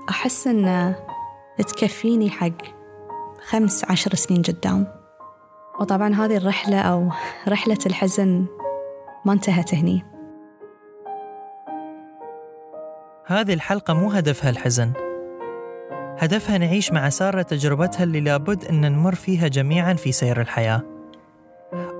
أحس 0.09 0.47
إنه 0.47 1.10
تكفيني 1.57 2.29
حق 2.29 2.61
خمس 3.49 3.85
عشر 3.91 4.15
سنين 4.15 4.41
قدام. 4.41 4.87
وطبعا 5.79 6.13
هذه 6.13 6.37
الرحلة 6.37 6.81
أو 6.81 7.09
رحلة 7.47 7.77
الحزن 7.85 8.45
ما 9.25 9.33
انتهت 9.33 9.75
هني. 9.75 10.05
هذه 13.25 13.53
الحلقة 13.53 13.93
مو 13.93 14.11
هدفها 14.11 14.49
الحزن. 14.49 14.93
هدفها 16.17 16.57
نعيش 16.57 16.91
مع 16.91 17.09
سارة 17.09 17.41
تجربتها 17.41 18.03
اللي 18.03 18.19
لابد 18.19 18.65
أن 18.65 18.91
نمر 18.91 19.15
فيها 19.15 19.47
جميعا 19.47 19.93
في 19.93 20.11
سير 20.11 20.41
الحياة. 20.41 20.81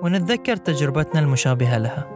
ونتذكر 0.04 0.56
تجربتنا 0.56 1.22
المشابهة 1.22 1.78
لها. 1.78 2.08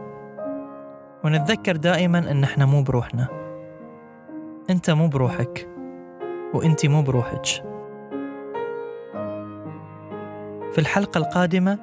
ونتذكر 1.24 1.76
دائما 1.76 2.18
أن 2.18 2.44
إحنا 2.44 2.66
مو 2.66 2.82
بروحنا. 2.82 3.28
أنت 4.70 4.90
مو 4.90 5.08
بروحك. 5.08 5.75
وانت 6.56 6.86
مو 6.86 7.02
بروحك. 7.02 7.46
في 10.72 10.78
الحلقة 10.78 11.18
القادمة 11.18 11.78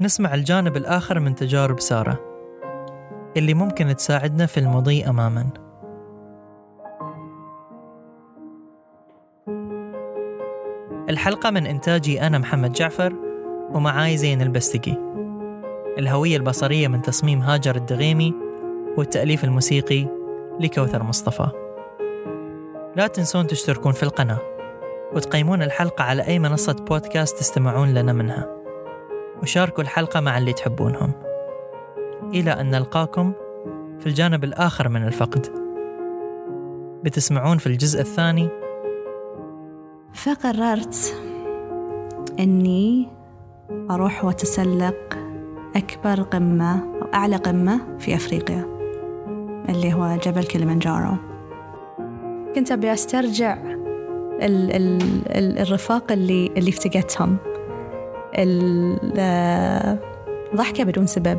نسمع 0.00 0.34
الجانب 0.34 0.76
الآخر 0.76 1.20
من 1.20 1.34
تجارب 1.34 1.80
سارة 1.80 2.20
اللي 3.36 3.54
ممكن 3.54 3.96
تساعدنا 3.96 4.46
في 4.46 4.60
المضي 4.60 5.04
أماما. 5.04 5.46
الحلقة 11.10 11.50
من 11.50 11.66
إنتاجي 11.66 12.22
أنا 12.22 12.38
محمد 12.38 12.72
جعفر 12.72 13.14
ومعاي 13.72 14.16
زين 14.16 14.42
البستقي. 14.42 14.96
الهوية 15.98 16.36
البصرية 16.36 16.88
من 16.88 17.02
تصميم 17.02 17.40
هاجر 17.40 17.76
الدغيمي 17.76 18.34
والتأليف 18.96 19.44
الموسيقي 19.44 20.06
لكوثر 20.60 21.02
مصطفى. 21.02 21.63
لا 22.96 23.06
تنسون 23.06 23.46
تشتركون 23.46 23.92
في 23.92 24.02
القناة 24.02 24.38
وتقيمون 25.12 25.62
الحلقة 25.62 26.04
على 26.04 26.26
أي 26.26 26.38
منصة 26.38 26.72
بودكاست 26.72 27.38
تستمعون 27.38 27.94
لنا 27.94 28.12
منها. 28.12 28.48
وشاركوا 29.42 29.82
الحلقة 29.82 30.20
مع 30.20 30.38
اللي 30.38 30.52
تحبونهم. 30.52 31.12
إلى 32.34 32.50
أن 32.50 32.70
نلقاكم 32.70 33.32
في 33.98 34.06
الجانب 34.06 34.44
الآخر 34.44 34.88
من 34.88 35.06
الفقد. 35.06 35.46
بتسمعون 37.04 37.58
في 37.58 37.66
الجزء 37.66 38.00
الثاني. 38.00 38.48
فقررت 40.12 41.16
أني 42.40 43.08
أروح 43.90 44.24
وأتسلق 44.24 45.18
أكبر 45.76 46.22
قمة 46.22 46.74
أو 47.02 47.08
أعلى 47.14 47.36
قمة 47.36 47.98
في 47.98 48.14
أفريقيا 48.14 48.64
اللي 49.68 49.94
هو 49.94 50.16
جبل 50.16 50.44
كليمنجارو. 50.44 51.33
كنت 52.54 52.72
أبي 52.72 52.92
أسترجع 52.92 53.52
ال 53.62 54.70
ال 54.72 54.98
ال 55.26 55.58
الرفاق 55.58 56.12
اللي 56.12 56.50
اللي 56.56 56.70
افتقدتهم. 56.70 57.36
الضحكة 60.52 60.84
بدون 60.84 61.06
سبب. 61.06 61.38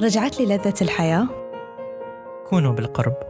رجعت 0.00 0.40
لي 0.40 0.46
لذة 0.46 0.74
الحياة. 0.82 1.26
كونوا 2.50 2.72
بالقرب. 2.72 3.29